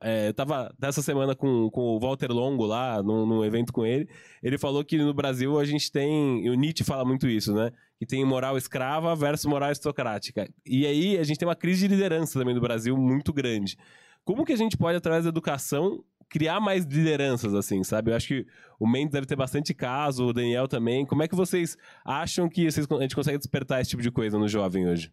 [0.01, 3.86] É, eu tava dessa semana com, com o Walter Longo lá, num, num, evento com
[3.86, 4.08] ele.
[4.43, 6.45] Ele falou que no Brasil a gente tem.
[6.45, 7.72] E o Nietzsche fala muito isso, né?
[8.00, 10.48] Que tem moral escrava versus moral aristocrática.
[10.66, 13.78] E aí a gente tem uma crise de liderança também no Brasil muito grande.
[14.24, 18.12] Como que a gente pode, através da educação, criar mais lideranças, assim, sabe?
[18.12, 18.45] Eu acho que
[18.80, 21.06] o Mendes deve ter bastante caso, o Daniel também.
[21.06, 24.38] Como é que vocês acham que vocês, a gente consegue despertar esse tipo de coisa
[24.38, 25.12] no jovem hoje?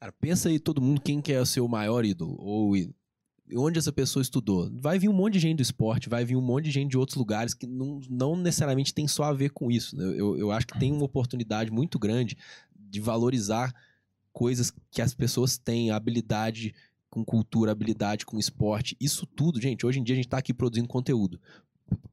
[0.00, 2.74] Cara, pensa aí todo mundo quem que é o seu maior ídolo, ou
[3.54, 4.70] onde essa pessoa estudou.
[4.80, 6.98] Vai vir um monte de gente do esporte, vai vir um monte de gente de
[6.98, 9.96] outros lugares que não, não necessariamente tem só a ver com isso.
[9.96, 10.04] Né?
[10.16, 12.36] Eu, eu acho que tem uma oportunidade muito grande
[12.74, 13.74] de valorizar
[14.32, 16.74] coisas que as pessoas têm, habilidade
[17.10, 18.96] com cultura, habilidade com esporte.
[19.00, 21.40] Isso tudo, gente, hoje em dia a gente está aqui produzindo conteúdo.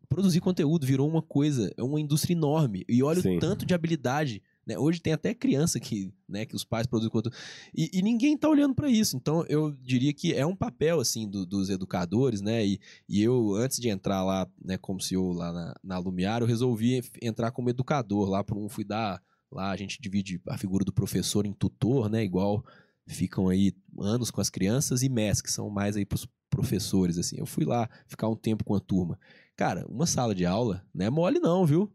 [0.07, 2.85] Produzir conteúdo virou uma coisa, é uma indústria enorme.
[2.87, 3.37] E olha Sim.
[3.37, 4.77] o tanto de habilidade né?
[4.77, 7.35] Hoje tem até criança que, né, que os pais produzem conteúdo.
[7.73, 9.15] E, e ninguém está olhando para isso.
[9.15, 12.65] Então, eu diria que é um papel, assim, do, dos educadores, né?
[12.65, 16.47] E, e eu, antes de entrar lá, né, como CEO lá na, na Lumiar, eu
[16.47, 18.43] resolvi entrar como educador lá.
[18.43, 19.21] Por um, fui dar...
[19.51, 22.23] Lá a gente divide a figura do professor em tutor, né?
[22.23, 22.65] Igual
[23.07, 27.17] ficam aí anos com as crianças e MES, que são mais aí para os professores,
[27.17, 27.37] assim.
[27.37, 29.19] Eu fui lá ficar um tempo com a turma.
[29.55, 31.93] Cara, uma sala de aula não é mole não, viu?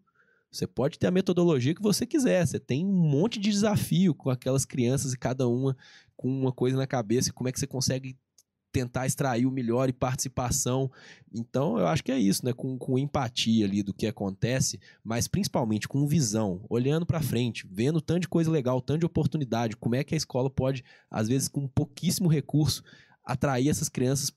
[0.51, 2.47] Você pode ter a metodologia que você quiser.
[2.47, 5.77] Você tem um monte de desafio com aquelas crianças e cada uma
[6.17, 8.17] com uma coisa na cabeça como é que você consegue
[8.73, 10.91] tentar extrair o melhor e participação.
[11.33, 12.53] Então, eu acho que é isso, né?
[12.53, 18.01] Com, com empatia ali do que acontece, mas principalmente com visão, olhando para frente, vendo
[18.01, 21.49] tanto de coisa legal, tanto de oportunidade, como é que a escola pode, às vezes,
[21.49, 22.83] com pouquíssimo recurso,
[23.25, 24.31] atrair essas crianças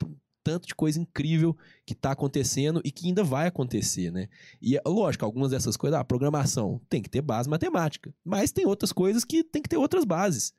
[0.44, 4.28] tanto de coisa incrível que está acontecendo e que ainda vai acontecer, né?
[4.62, 8.66] E lógico, algumas dessas coisas, a ah, programação tem que ter base matemática, mas tem
[8.66, 10.54] outras coisas que tem que ter outras bases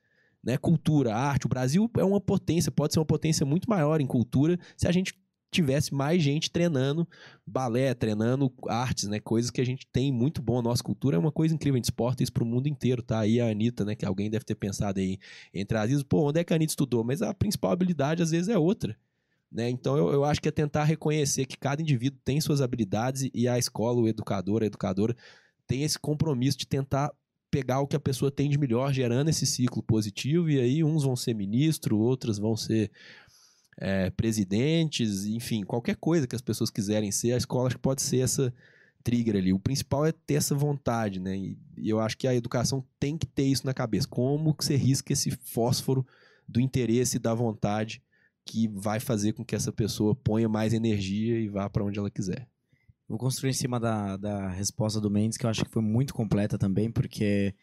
[0.45, 1.47] né, cultura, arte.
[1.47, 4.93] O Brasil é uma potência, pode ser uma potência muito maior em cultura se a
[4.93, 5.15] gente
[5.51, 7.09] tivesse mais gente treinando
[7.47, 9.21] balé, treinando artes, né?
[9.21, 10.59] Coisas que a gente tem muito bom.
[10.59, 13.21] A nossa cultura é uma coisa incrível, a gente exporta isso pro mundo inteiro, tá?
[13.21, 13.95] Aí a Anitta, né?
[13.95, 15.19] Que alguém deve ter pensado aí
[15.53, 17.05] entre as vezes, pô, onde é que a Anitta estudou?
[17.05, 18.97] Mas a principal habilidade às vezes é outra.
[19.51, 19.69] Né?
[19.71, 23.47] Então eu, eu acho que é tentar reconhecer que cada indivíduo tem suas habilidades e
[23.47, 25.17] a escola, o educador, a educadora
[25.67, 27.13] tem esse compromisso de tentar
[27.51, 31.05] pegar o que a pessoa tem de melhor, gerando esse ciclo positivo, e aí uns
[31.05, 32.91] vão ser ministro, outras vão ser
[33.79, 38.03] é, presidentes, enfim, qualquer coisa que as pessoas quiserem ser, a escola acho que pode
[38.03, 38.53] ser essa
[39.05, 39.53] trigger ali.
[39.53, 41.37] O principal é ter essa vontade, né?
[41.37, 44.09] E, e eu acho que a educação tem que ter isso na cabeça.
[44.09, 46.05] Como que você risca esse fósforo
[46.49, 48.03] do interesse e da vontade
[48.47, 52.11] que vai fazer com que essa pessoa ponha mais energia e vá para onde ela
[52.11, 52.47] quiser.
[53.09, 56.15] Vou construir em cima da, da resposta do Mendes, que eu acho que foi muito
[56.15, 57.55] completa também, porque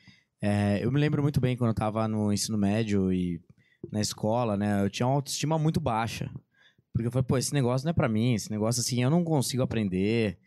[0.41, 3.41] é, eu me lembro muito bem quando eu estava no ensino médio e
[3.91, 4.83] na escola, né?
[4.83, 6.31] Eu tinha uma autoestima muito baixa.
[6.93, 9.23] Porque eu falei, pô, esse negócio não é para mim, esse negócio assim, eu não
[9.23, 10.37] consigo aprender.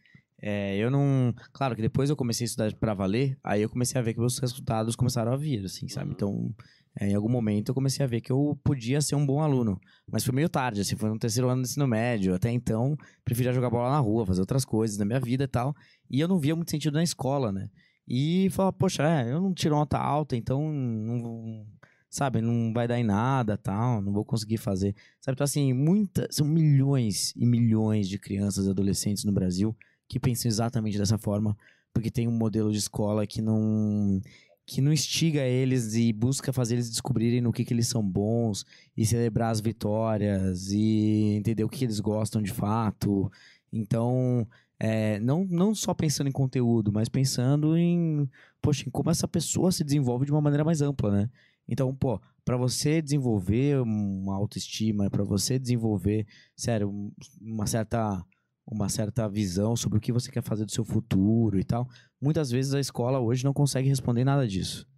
[0.41, 1.35] É, eu não.
[1.53, 4.20] Claro que depois eu comecei a estudar para valer, aí eu comecei a ver que
[4.20, 6.09] meus resultados começaram a vir, assim, sabe?
[6.09, 6.12] Uhum.
[6.12, 6.55] Então,
[6.99, 9.80] é, em algum momento eu comecei a ver que eu podia ser um bom aluno.
[10.11, 12.34] Mas foi meio tarde, assim, foi no terceiro ano do ensino médio.
[12.34, 15.74] Até então, preferia jogar bola na rua, fazer outras coisas na minha vida e tal.
[16.11, 17.68] E eu não via muito sentido na escola, né?
[18.07, 21.66] E falava, poxa, é, eu não tiro nota alta, então não,
[22.11, 24.95] sabe, não vai dar em nada, tal, não vou conseguir fazer.
[25.20, 29.76] Sabe, então assim, muitas, são milhões e milhões de crianças e adolescentes no Brasil
[30.09, 31.57] que pensam exatamente dessa forma,
[31.92, 34.20] porque tem um modelo de escola que não
[34.66, 38.64] que não instiga eles e busca fazer eles descobrirem no que, que eles são bons
[38.96, 43.30] e celebrar as vitórias e entender o que, que eles gostam de fato.
[43.72, 44.46] Então,
[44.78, 48.28] é, não, não só pensando em conteúdo, mas pensando em,
[48.62, 51.30] poxa, em como essa pessoa se desenvolve de uma maneira mais ampla, né?
[51.68, 58.24] Então, pô, para você desenvolver uma autoestima, para você desenvolver, sério, uma certa
[58.66, 61.88] uma certa visão sobre o que você quer fazer do seu futuro e tal.
[62.24, 64.88] Muitas vezes a escola hoje não consegue responder nada disso.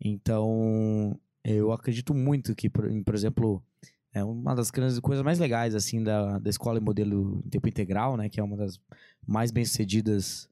[0.00, 3.62] Então, eu acredito muito que, por, por exemplo,
[4.12, 8.16] é uma das coisas mais legais assim da, da escola em modelo em tempo integral,
[8.16, 8.80] né, que é uma das
[9.24, 10.48] mais bem-sucedidas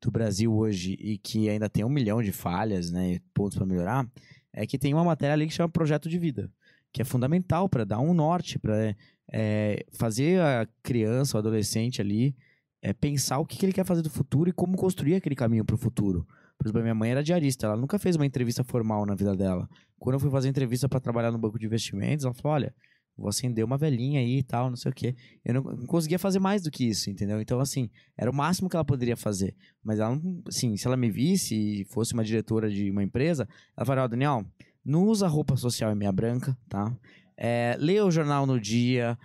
[0.00, 4.08] do Brasil hoje e que ainda tem um milhão de falhas, né, pontos para melhorar,
[4.52, 6.48] é que tem uma matéria ali que chama projeto de vida,
[6.92, 8.94] que é fundamental para dar um norte, para
[9.32, 12.36] é, fazer a criança, o adolescente ali,
[12.84, 15.64] é, pensar o que, que ele quer fazer do futuro e como construir aquele caminho
[15.64, 16.26] para o futuro.
[16.58, 19.66] Por exemplo, minha mãe era diarista, ela nunca fez uma entrevista formal na vida dela.
[19.98, 22.74] Quando eu fui fazer entrevista para trabalhar no banco de investimentos, ela falou: olha,
[23.16, 25.16] vou acender uma velhinha aí e tal, não sei o quê.
[25.42, 27.40] Eu não, não, conseguia fazer mais do que isso, entendeu?
[27.40, 29.56] Então, assim, era o máximo que ela poderia fazer.
[29.82, 33.86] Mas ela, assim, se ela me visse e fosse uma diretora de uma empresa, ela
[33.86, 34.46] falaria: ó, oh, Daniel,
[34.84, 36.94] não usa roupa social em meia branca, tá?
[37.34, 39.18] É, lê o jornal no dia,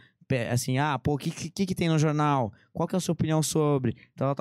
[0.51, 2.53] assim, ah, pô, o que, que, que, tem no jornal?
[2.71, 3.95] Qual que é a sua opinião sobre?
[4.13, 4.33] Então,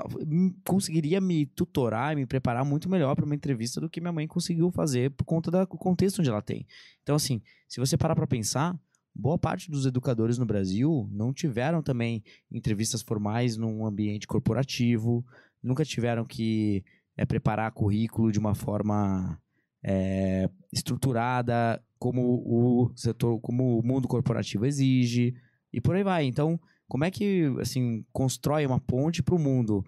[0.65, 4.27] conseguiria me tutorar e me preparar muito melhor para uma entrevista do que minha mãe
[4.27, 6.67] conseguiu fazer por conta do contexto onde ela tem.
[7.03, 8.79] Então, assim, se você parar para pensar,
[9.15, 15.25] boa parte dos educadores no Brasil não tiveram também entrevistas formais num ambiente corporativo,
[15.63, 16.85] nunca tiveram que
[17.17, 19.41] é, preparar currículo de uma forma
[19.83, 25.35] é, estruturada como o setor, como o mundo corporativo exige
[25.73, 26.25] e por aí vai.
[26.25, 29.85] Então, como é que assim constrói uma ponte para o mundo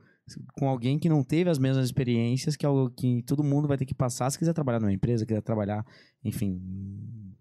[0.55, 3.85] com alguém que não teve as mesmas experiências que, algo que todo mundo vai ter
[3.85, 5.85] que passar se quiser trabalhar numa empresa, quiser trabalhar,
[6.25, 6.61] enfim,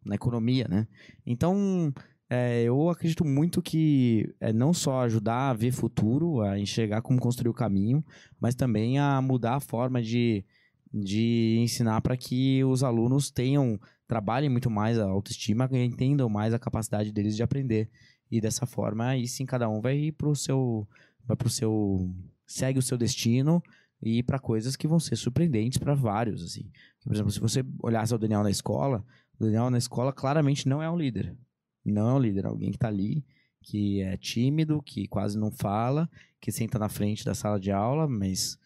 [0.04, 0.88] na economia, né?
[1.26, 1.94] Então,
[2.30, 7.20] é, eu acredito muito que é não só ajudar a ver futuro, a enxergar como
[7.20, 8.04] construir o caminho,
[8.40, 10.46] mas também a mudar a forma de
[10.92, 16.60] de ensinar para que os alunos tenham, trabalhem muito mais a autoestima entendam mais a
[16.60, 17.90] capacidade deles de aprender.
[18.32, 20.88] E dessa forma, aí sim, cada um vai para o seu.
[21.25, 22.09] Vai pro seu.
[22.45, 23.61] segue o seu destino
[24.01, 26.43] e para coisas que vão ser surpreendentes para vários.
[26.43, 26.71] assim.
[27.03, 29.03] Por exemplo, se você olhasse o Daniel na escola,
[29.39, 31.36] o Daniel na escola claramente não é um líder.
[31.84, 33.25] Não é um líder, alguém que está ali
[33.61, 36.09] que é tímido, que quase não fala,
[36.39, 38.57] que senta na frente da sala de aula, mas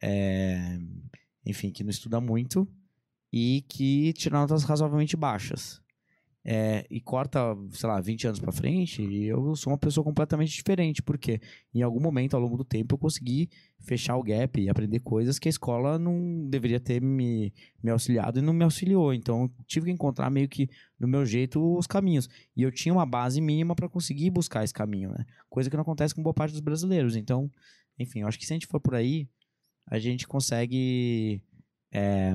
[0.00, 0.78] é,
[1.44, 2.68] enfim, que não estuda muito
[3.32, 5.80] e que tira notas razoavelmente baixas.
[6.44, 7.38] É, e corta,
[7.70, 11.40] sei lá, 20 anos para frente, e eu sou uma pessoa completamente diferente, porque
[11.72, 15.38] em algum momento ao longo do tempo eu consegui fechar o gap e aprender coisas
[15.38, 19.14] que a escola não deveria ter me, me auxiliado e não me auxiliou.
[19.14, 20.68] Então eu tive que encontrar meio que
[20.98, 22.28] no meu jeito os caminhos.
[22.56, 25.24] E eu tinha uma base mínima para conseguir buscar esse caminho, né?
[25.48, 27.14] Coisa que não acontece com boa parte dos brasileiros.
[27.14, 27.48] Então,
[27.98, 29.28] enfim, eu acho que se a gente for por aí,
[29.86, 31.40] a gente consegue.
[31.92, 32.34] É,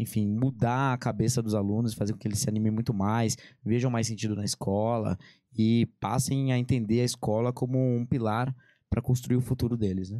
[0.00, 3.90] enfim, mudar a cabeça dos alunos, fazer com que eles se animem muito mais, vejam
[3.90, 5.18] mais sentido na escola
[5.56, 8.54] e passem a entender a escola como um pilar
[8.88, 10.18] para construir o futuro deles, né?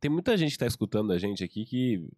[0.00, 2.08] Tem muita gente que está escutando a gente aqui que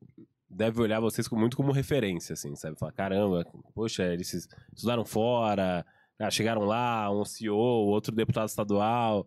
[0.48, 2.78] deve olhar vocês muito como referência, assim, sabe?
[2.78, 3.44] Falar, caramba,
[3.74, 5.84] poxa, eles estudaram fora,
[6.18, 9.26] ah, chegaram lá, um CEO, outro deputado estadual.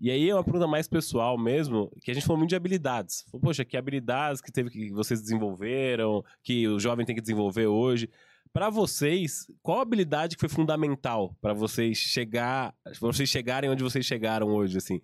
[0.00, 3.26] E aí é uma pergunta mais pessoal mesmo, que a gente falou muito de habilidades.
[3.42, 8.08] Poxa, que habilidades que teve que vocês desenvolveram, que o jovem tem que desenvolver hoje.
[8.52, 14.48] Para vocês, qual habilidade que foi fundamental para vocês chegar, vocês chegarem onde vocês chegaram
[14.48, 15.00] hoje, assim?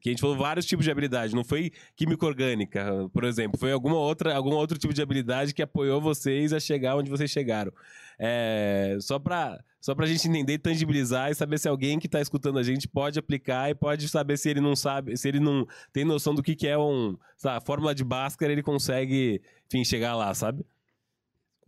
[0.00, 3.72] Que a gente falou vários tipos de habilidade, não foi química orgânica, por exemplo, foi
[3.72, 7.72] alguma outra, algum outro tipo de habilidade que apoiou vocês a chegar onde vocês chegaram.
[8.16, 12.58] É, só para só pra gente entender, tangibilizar e saber se alguém que está escutando
[12.58, 16.04] a gente pode aplicar e pode saber se ele não sabe, se ele não tem
[16.04, 20.32] noção do que, que é um, sabe, fórmula de Bhaskara, ele consegue, enfim, chegar lá,
[20.34, 20.64] sabe?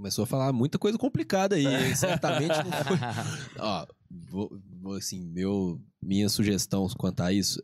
[0.03, 2.99] Começou a falar muita coisa complicada aí, certamente não foi.
[3.57, 4.61] Ó, vou,
[4.97, 7.63] assim, meu, minha sugestão quanto a isso,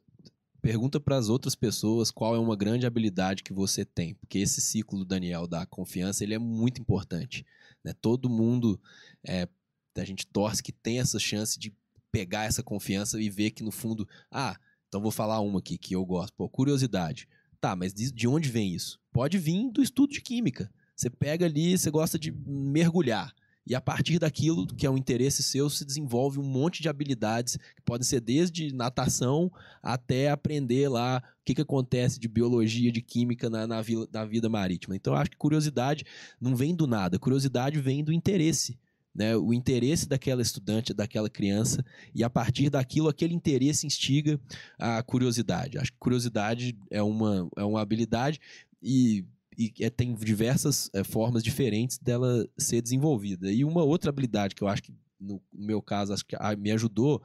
[0.62, 4.60] pergunta para as outras pessoas qual é uma grande habilidade que você tem, porque esse
[4.60, 7.44] ciclo do Daniel da confiança ele é muito importante.
[7.82, 7.92] Né?
[8.00, 8.80] Todo mundo,
[9.26, 9.48] é,
[9.96, 11.74] a gente torce que tem essa chance de
[12.12, 15.92] pegar essa confiança e ver que no fundo, ah, então vou falar uma aqui que
[15.92, 17.28] eu gosto, pô, curiosidade.
[17.60, 19.00] Tá, mas de, de onde vem isso?
[19.12, 20.70] Pode vir do estudo de química.
[20.98, 23.32] Você pega ali, você gosta de mergulhar.
[23.64, 27.56] E a partir daquilo que é um interesse seu, se desenvolve um monte de habilidades
[27.56, 33.00] que podem ser desde natação até aprender lá o que, que acontece de biologia, de
[33.00, 33.76] química na, na,
[34.12, 34.96] na vida marítima.
[34.96, 36.04] Então, eu acho que curiosidade
[36.40, 38.76] não vem do nada, curiosidade vem do interesse.
[39.14, 41.84] Né, o interesse daquela estudante, daquela criança,
[42.14, 44.38] e a partir daquilo, aquele interesse instiga
[44.78, 45.76] a curiosidade.
[45.76, 48.40] Acho que curiosidade é uma, é uma habilidade,
[48.80, 49.24] e
[49.58, 53.50] e é, tem diversas é, formas diferentes dela ser desenvolvida.
[53.50, 57.20] E uma outra habilidade que eu acho que, no, meu caso, acho que me ajudou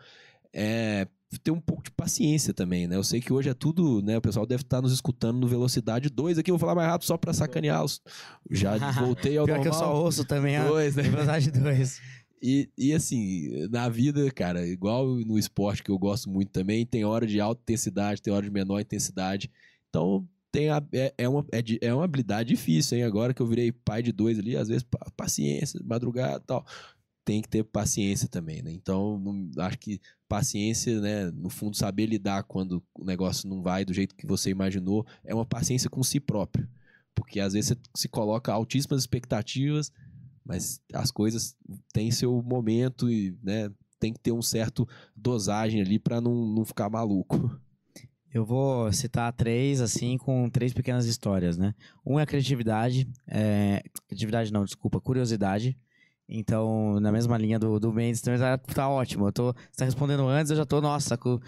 [0.51, 1.07] é
[1.43, 2.95] ter um pouco de paciência também, né?
[2.95, 4.17] Eu sei que hoje é tudo, né?
[4.17, 7.07] O pessoal deve estar nos escutando no velocidade 2 aqui, eu vou falar mais rápido
[7.07, 8.01] só para sacaneá-los.
[8.51, 9.61] Já voltei ao Pior normal.
[9.61, 11.03] que eu só ouço também a dois, né?
[11.03, 12.01] velocidade 2.
[12.41, 17.05] E, e assim, na vida, cara, igual no esporte que eu gosto muito também, tem
[17.05, 19.49] hora de alta intensidade, tem hora de menor intensidade.
[19.89, 23.03] Então, tem a, é, é, uma, é, de, é uma habilidade difícil, hein?
[23.03, 24.85] Agora que eu virei pai de dois ali, às vezes
[25.17, 26.63] paciência, madrugada tal.
[27.25, 28.71] Tem que ter paciência também, né?
[28.71, 29.99] Então, não, acho que
[30.29, 31.31] paciência, né?
[31.31, 35.33] No fundo, saber lidar quando o negócio não vai do jeito que você imaginou, é
[35.33, 36.69] uma paciência com si próprio.
[37.15, 39.91] Porque às vezes você se coloca altíssimas expectativas,
[40.45, 41.55] mas as coisas
[41.91, 43.71] têm seu momento e, né?
[43.99, 47.59] Tem que ter um certo dosagem ali para não, não ficar maluco.
[48.34, 51.75] Eu vou citar três, assim, com três pequenas histórias, né?
[52.05, 53.07] Um é a criatividade.
[53.27, 53.84] É...
[54.07, 55.77] Criatividade não, desculpa, curiosidade.
[56.27, 59.27] Então, na mesma linha do, do Mendes, também tá, tá ótimo.
[59.27, 61.39] Eu tô, você tá respondendo antes, eu já tô, nossa, com,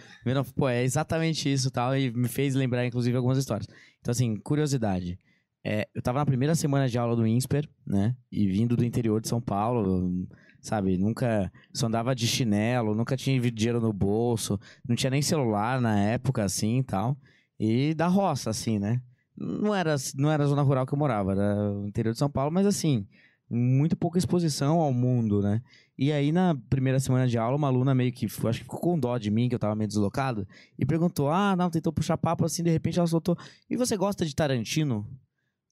[0.56, 3.68] pô, é exatamente isso tal, e me fez lembrar, inclusive, algumas histórias.
[4.00, 5.18] Então, assim, curiosidade.
[5.64, 8.16] É, eu tava na primeira semana de aula do INSPER, né?
[8.32, 10.28] E vindo do interior de São Paulo,
[10.66, 10.98] sabe?
[10.98, 16.00] Nunca só andava de chinelo, nunca tinha dinheiro no bolso, não tinha nem celular na
[16.00, 17.18] época, assim e tal.
[17.60, 19.02] E da roça, assim, né?
[19.38, 22.30] Não era, não era a zona rural que eu morava, era o interior de São
[22.30, 23.06] Paulo, mas assim,
[23.50, 25.62] muito pouca exposição ao mundo, né?
[25.98, 29.00] E aí, na primeira semana de aula, uma aluna meio que, acho que ficou com
[29.00, 30.48] dó de mim, que eu tava meio deslocado,
[30.78, 33.38] e perguntou: Ah, não, tentou puxar papo assim, de repente ela soltou:
[33.70, 35.08] E você gosta de Tarantino?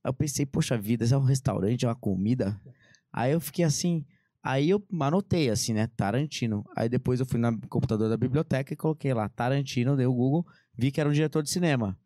[0.04, 2.60] Aí eu pensei: Poxa vida, esse é um restaurante, é uma comida?
[3.12, 4.06] Aí eu fiquei assim:
[4.44, 5.88] Aí eu anotei assim, né?
[5.96, 6.66] Tarantino.
[6.76, 10.46] Aí depois eu fui no computador da biblioteca e coloquei lá Tarantino, dei o Google,
[10.78, 11.98] vi que era um diretor de cinema.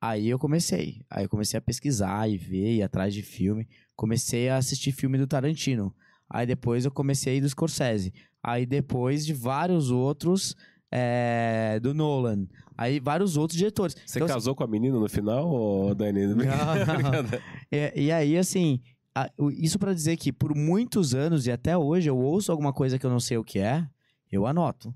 [0.00, 1.04] Aí eu comecei.
[1.10, 3.68] Aí eu comecei a pesquisar e ver, ir atrás de filme.
[3.96, 5.92] Comecei a assistir filme do Tarantino.
[6.28, 8.14] Aí depois eu comecei a ir do Scorsese.
[8.42, 10.54] Aí depois de vários outros
[10.90, 12.46] é, do Nolan.
[12.78, 13.94] Aí vários outros diretores.
[13.94, 16.26] Você então, assim casou assim, com a menina no final, ou Dani?
[16.34, 16.44] Não,
[17.70, 18.80] e, e aí, assim,
[19.52, 23.06] isso para dizer que por muitos anos e até hoje eu ouço alguma coisa que
[23.06, 23.86] eu não sei o que é,
[24.30, 24.94] eu anoto.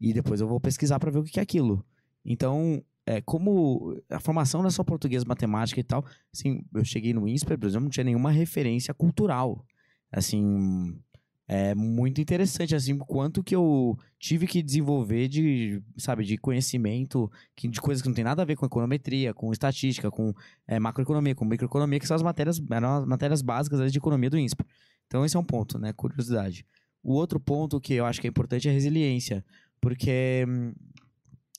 [0.00, 1.84] e depois eu vou pesquisar para ver o que é aquilo.
[2.24, 7.12] Então, é, como a formação não é só português, matemática e tal, assim, eu cheguei
[7.12, 9.64] no INSPER, por exemplo, não tinha nenhuma referência cultural.
[10.10, 10.98] Assim,
[11.48, 17.68] é muito interessante, assim, quanto que eu tive que desenvolver de, sabe, de conhecimento, que,
[17.68, 20.32] de coisas que não tem nada a ver com econometria, com estatística, com
[20.66, 24.38] é, macroeconomia, com microeconomia, que são as matérias, eram as matérias básicas de economia do
[24.38, 24.66] INSPER.
[25.06, 26.64] Então, esse é um ponto, né, curiosidade.
[27.02, 29.44] O outro ponto que eu acho que é importante é a resiliência,
[29.80, 30.46] porque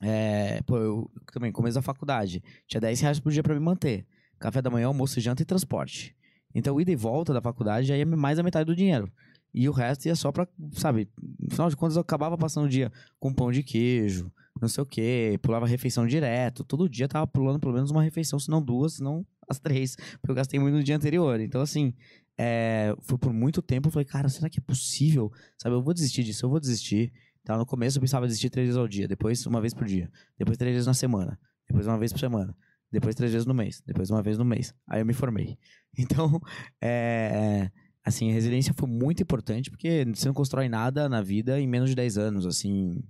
[0.01, 4.05] é, pô, eu também, começo da faculdade, tinha 10 reais por dia para me manter.
[4.39, 6.15] Café da manhã, almoço, janta e transporte.
[6.53, 9.11] Então, ida e volta da faculdade já ia mais da metade do dinheiro.
[9.53, 11.07] E o resto ia só pra, sabe,
[11.39, 14.81] no final de contas eu acabava passando o dia com pão de queijo, não sei
[14.81, 16.63] o quê, pulava refeição direto.
[16.63, 19.95] Todo dia tava pulando pelo menos uma refeição, se não duas, se não as três,
[19.95, 21.39] porque eu gastei muito no dia anterior.
[21.39, 21.93] Então, assim,
[22.37, 25.31] é, foi por muito tempo, eu falei, cara, será que é possível?
[25.61, 27.13] Sabe, eu vou desistir disso, eu vou desistir.
[27.41, 30.09] Então, no começo eu pensava desistir três vezes ao dia, depois uma vez por dia,
[30.37, 31.37] depois três vezes na semana,
[31.67, 32.55] depois uma vez por semana,
[32.89, 34.73] depois três vezes no mês, depois uma vez no mês.
[34.87, 35.57] Aí eu me formei.
[35.95, 36.41] Então,
[36.81, 37.69] é
[38.03, 41.89] assim, a resiliência foi muito importante, porque você não constrói nada na vida em menos
[41.89, 43.01] de 10 anos, assim.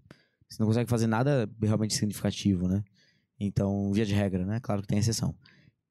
[0.48, 2.84] Você não consegue fazer nada realmente significativo, né?
[3.40, 4.60] Então, via de regra, né?
[4.62, 5.36] Claro que tem exceção.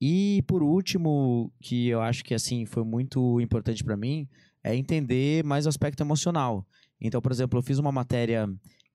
[0.01, 4.29] E por último, que eu acho que assim foi muito importante para mim,
[4.63, 6.67] é entender mais o aspecto emocional.
[7.01, 8.49] Então, por exemplo, eu fiz uma matéria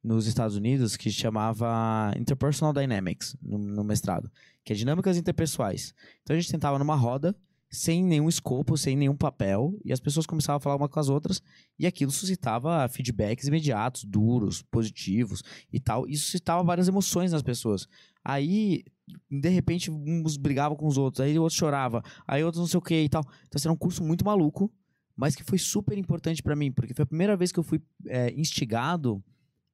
[0.03, 4.31] nos Estados Unidos que chamava Interpersonal Dynamics no, no mestrado,
[4.63, 5.93] que é dinâmicas interpessoais.
[6.23, 7.35] Então a gente tentava numa roda
[7.69, 11.09] sem nenhum escopo, sem nenhum papel, e as pessoas começavam a falar uma com as
[11.09, 11.41] outras,
[11.77, 16.07] e aquilo suscitava feedbacks imediatos, duros, positivos e tal.
[16.07, 17.87] Isso suscitava várias emoções nas pessoas.
[18.23, 18.83] Aí,
[19.29, 22.81] de repente, uns brigavam com os outros, aí outros chorava, aí outros não sei o
[22.81, 23.21] que e tal.
[23.21, 24.71] Então, assim, era um curso muito maluco,
[25.15, 27.81] mas que foi super importante para mim, porque foi a primeira vez que eu fui
[28.05, 29.23] é, instigado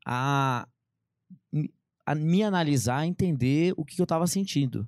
[0.05, 0.67] a,
[2.05, 4.81] a me analisar, entender o que, que eu estava sentindo.
[4.81, 4.87] O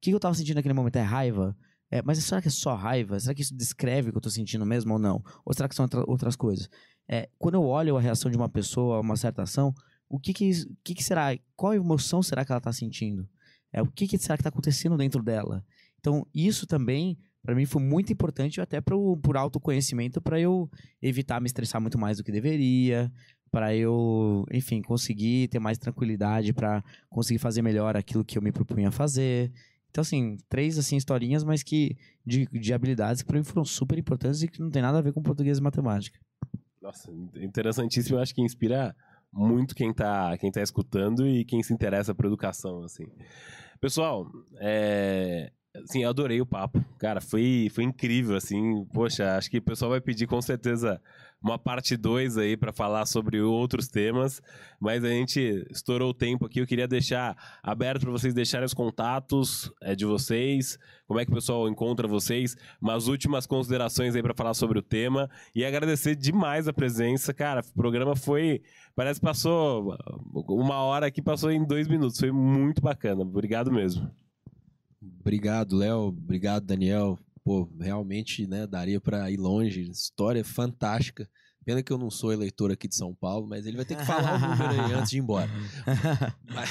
[0.00, 0.96] que, que eu estava sentindo naquele momento?
[0.96, 1.56] É raiva?
[1.90, 3.18] É, mas será que é só raiva?
[3.18, 5.22] Será que isso descreve o que eu tô sentindo mesmo ou não?
[5.44, 6.68] Ou será que são outras coisas?
[7.08, 9.72] É, quando eu olho a reação de uma pessoa a uma certa ação,
[10.08, 10.50] o que que,
[10.82, 11.36] que, que será?
[11.54, 13.28] Qual emoção será que ela tá sentindo?
[13.72, 15.64] É, o que, que será que tá acontecendo dentro dela?
[16.00, 20.70] Então, isso também, para mim, foi muito importante, até pro, por autoconhecimento, para eu
[21.02, 23.12] evitar me estressar muito mais do que deveria,
[23.50, 28.52] para eu, enfim, conseguir ter mais tranquilidade, para conseguir fazer melhor aquilo que eu me
[28.52, 29.52] propunha fazer.
[29.96, 33.98] Então, assim, três assim, historinhas, mas que de, de habilidades que para mim foram super
[33.98, 36.20] importantes e que não tem nada a ver com português e matemática.
[36.82, 38.18] Nossa, interessantíssimo.
[38.18, 38.94] Eu acho que inspira
[39.32, 43.06] muito quem tá, quem tá escutando e quem se interessa por educação, assim.
[43.80, 44.30] Pessoal,
[44.60, 45.50] é,
[45.84, 46.84] assim, eu adorei o papo.
[46.98, 48.84] Cara, foi, foi incrível, assim.
[48.92, 51.00] Poxa, acho que o pessoal vai pedir com certeza
[51.42, 54.42] uma parte 2 aí para falar sobre outros temas,
[54.80, 56.60] mas a gente estourou o tempo aqui.
[56.60, 61.30] Eu queria deixar aberto para vocês deixarem os contatos é, de vocês, como é que
[61.30, 66.16] o pessoal encontra vocês, umas últimas considerações aí para falar sobre o tema e agradecer
[66.16, 67.32] demais a presença.
[67.32, 68.62] Cara, o programa foi,
[68.94, 69.96] parece que passou
[70.32, 72.18] uma hora aqui, passou em dois minutos.
[72.18, 73.22] Foi muito bacana.
[73.22, 74.10] Obrigado mesmo.
[75.20, 76.08] Obrigado, Léo.
[76.08, 77.18] Obrigado, Daniel.
[77.44, 79.82] Pô, realmente, né, daria para ir longe.
[79.82, 81.28] História fantástica.
[81.64, 84.04] Pena que eu não sou eleitor aqui de São Paulo, mas ele vai ter que
[84.04, 85.50] falar o número aí antes de ir embora.
[86.48, 86.70] mas,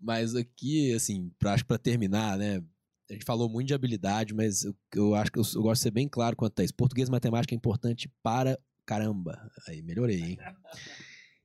[0.00, 2.60] mas, aqui, assim, pra, acho que para terminar, né,
[3.08, 5.82] a gente falou muito de habilidade, mas eu, eu acho que eu, eu, gosto de
[5.84, 6.74] ser bem claro quanto a isso.
[6.74, 9.50] Português e matemática é importante para caramba.
[9.68, 10.38] Aí, melhorei, hein?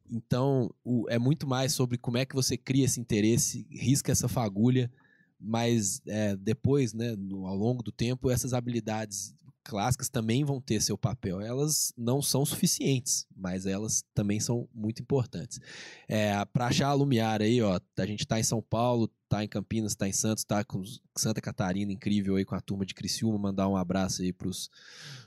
[0.10, 4.28] Então, o, é muito mais sobre como é que você cria esse interesse, risca essa
[4.28, 4.92] fagulha
[5.44, 10.82] mas é, depois, né, no, ao longo do tempo, essas habilidades clássicas também vão ter
[10.82, 11.40] seu papel.
[11.40, 15.60] Elas não são suficientes, mas elas também são muito importantes.
[16.08, 19.48] É, Para achar a Lumiar aí, ó, a gente está em São Paulo, está em
[19.48, 20.84] Campinas, está em Santos, está com
[21.16, 24.70] Santa Catarina, incrível aí com a turma de Criciúma, mandar um abraço aí para os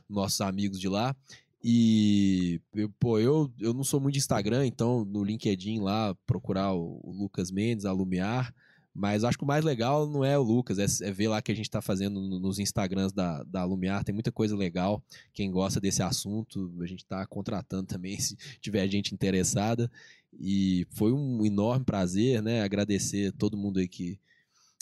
[0.08, 1.16] nossos amigos de lá.
[1.62, 6.72] E, eu, pô, eu, eu não sou muito de Instagram, então no LinkedIn lá, procurar
[6.72, 8.54] o, o Lucas Mendes, a Lumiar,
[8.96, 11.52] mas acho que o mais legal não é o Lucas, é, é ver lá que
[11.52, 14.02] a gente está fazendo nos Instagrams da, da Lumiar.
[14.02, 15.04] Tem muita coisa legal.
[15.34, 19.90] Quem gosta desse assunto, a gente está contratando também, se tiver gente interessada.
[20.32, 22.62] E foi um enorme prazer, né?
[22.62, 24.18] Agradecer todo mundo aí que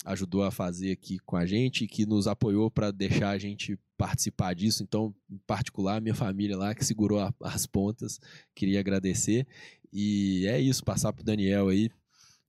[0.05, 4.55] ajudou a fazer aqui com a gente, que nos apoiou para deixar a gente participar
[4.55, 4.85] disso.
[4.85, 8.21] Então, em particular, minha família lá que segurou a, as pontas,
[8.55, 9.45] queria agradecer.
[9.93, 11.91] E é isso, passar para o Daniel aí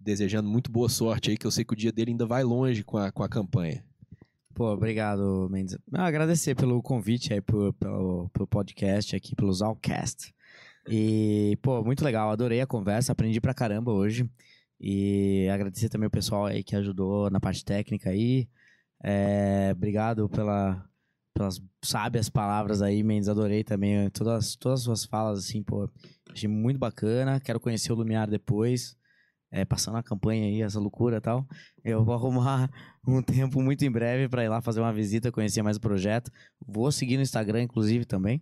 [0.06, 2.84] desejando muito boa sorte aí, que eu sei que o dia dele ainda vai longe
[2.84, 3.84] com a, com a campanha.
[4.54, 5.78] Pô, obrigado, Mendes.
[5.92, 10.34] Ah, agradecer pelo convite aí, pro, pelo, pelo podcast aqui, pelo Zalcast.
[10.88, 14.30] E, pô, muito legal, adorei a conversa, aprendi pra caramba hoje.
[14.80, 18.48] E agradecer também o pessoal aí que ajudou na parte técnica aí.
[19.04, 20.88] É, obrigado pela,
[21.34, 23.28] pelas sábias palavras aí, Mendes.
[23.28, 25.90] Adorei também todas, todas as suas falas, assim, pô.
[26.32, 27.40] Achei muito bacana.
[27.40, 28.96] Quero conhecer o Lumiar depois.
[29.58, 31.48] É, passando a campanha aí, essa loucura e tal.
[31.82, 32.70] Eu vou arrumar
[33.08, 36.30] um tempo muito em breve para ir lá fazer uma visita, conhecer mais o projeto.
[36.68, 38.42] Vou seguir no Instagram, inclusive, também.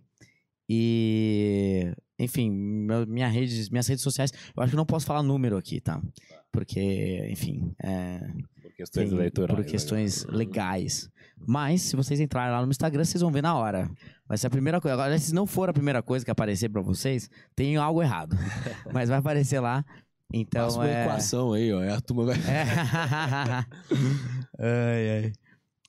[0.68, 5.80] E, enfim, minha rede, minhas redes sociais, eu acho que não posso falar número aqui,
[5.80, 6.02] tá?
[6.50, 8.18] Porque, enfim, é,
[8.60, 9.54] Por questões tem- eleitorais.
[9.56, 9.70] por né?
[9.70, 11.08] questões legais.
[11.46, 13.88] Mas, se vocês entrarem lá no Instagram, vocês vão ver na hora.
[14.26, 14.94] Vai ser a primeira coisa.
[14.94, 18.34] Agora, se não for a primeira coisa que aparecer pra vocês, tem algo errado.
[18.92, 19.84] Mas vai aparecer lá.
[20.32, 21.04] Então, Passa uma é...
[21.04, 21.80] equação aí, ó.
[21.80, 22.36] aí A turma vai.
[22.36, 22.64] É.
[24.58, 25.32] ai, ai.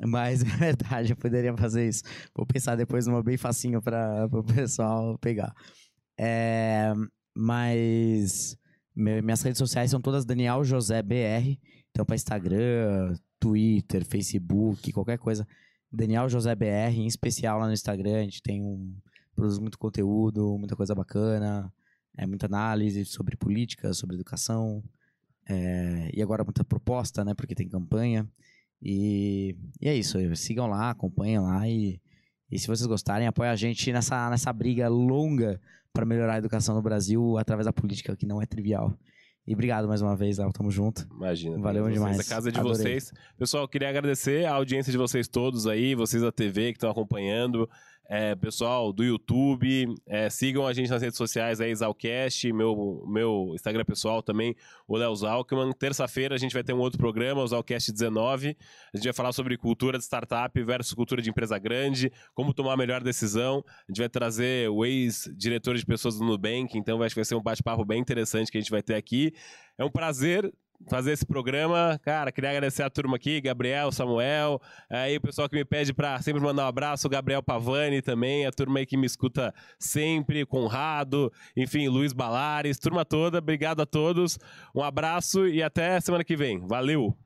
[0.05, 2.03] Mas é verdade, eu poderia fazer isso.
[2.35, 5.53] Vou pensar depois numa bem facinho para o pessoal pegar.
[6.17, 6.93] É,
[7.35, 8.57] mas
[8.95, 11.57] me- minhas redes sociais são todas Daniel José BR.
[11.91, 15.47] Então, para Instagram, Twitter, Facebook, qualquer coisa.
[15.91, 18.93] Daniel José BR, em especial lá no Instagram, a gente tem um.
[19.33, 21.71] Produz muito conteúdo, muita coisa bacana,
[22.17, 24.83] é, muita análise sobre política, sobre educação.
[25.47, 27.33] É, e agora muita proposta, né?
[27.33, 28.27] Porque tem campanha.
[28.81, 30.17] E, e é isso.
[30.35, 31.99] Sigam lá, acompanhem lá e,
[32.51, 35.59] e se vocês gostarem, apoiem a gente nessa, nessa briga longa
[35.93, 38.93] para melhorar a educação no Brasil através da política, que não é trivial.
[39.47, 40.51] E obrigado mais uma vez, Léo.
[40.51, 41.07] Tamo junto.
[41.15, 41.59] Imagina.
[41.59, 42.19] Valeu vocês, demais.
[42.19, 42.77] A casa é de Adorei.
[42.77, 43.13] vocês.
[43.37, 47.69] Pessoal, queria agradecer a audiência de vocês todos aí, vocês da TV que estão acompanhando.
[48.07, 53.51] É, pessoal do YouTube, é, sigam a gente nas redes sociais aí, Zalcast, meu, meu
[53.55, 54.55] Instagram pessoal também,
[54.87, 55.71] o Léo Zalkman.
[55.73, 58.55] Terça-feira a gente vai ter um outro programa, o Zalcast 19.
[58.93, 62.73] A gente vai falar sobre cultura de startup versus cultura de empresa grande, como tomar
[62.73, 63.63] a melhor decisão.
[63.67, 67.35] A gente vai trazer o ex-diretor de pessoas do Nubank, então acho que vai ser
[67.35, 69.33] um bate-papo bem interessante que a gente vai ter aqui.
[69.77, 70.53] É um prazer
[70.87, 71.99] fazer esse programa.
[72.03, 76.21] Cara, queria agradecer a turma aqui, Gabriel, Samuel, aí o pessoal que me pede para
[76.21, 80.45] sempre mandar um abraço, o Gabriel Pavani também, a turma aí que me escuta sempre,
[80.45, 84.37] Conrado, enfim, Luiz Balares, turma toda, obrigado a todos,
[84.75, 86.59] um abraço e até semana que vem.
[86.65, 87.24] Valeu!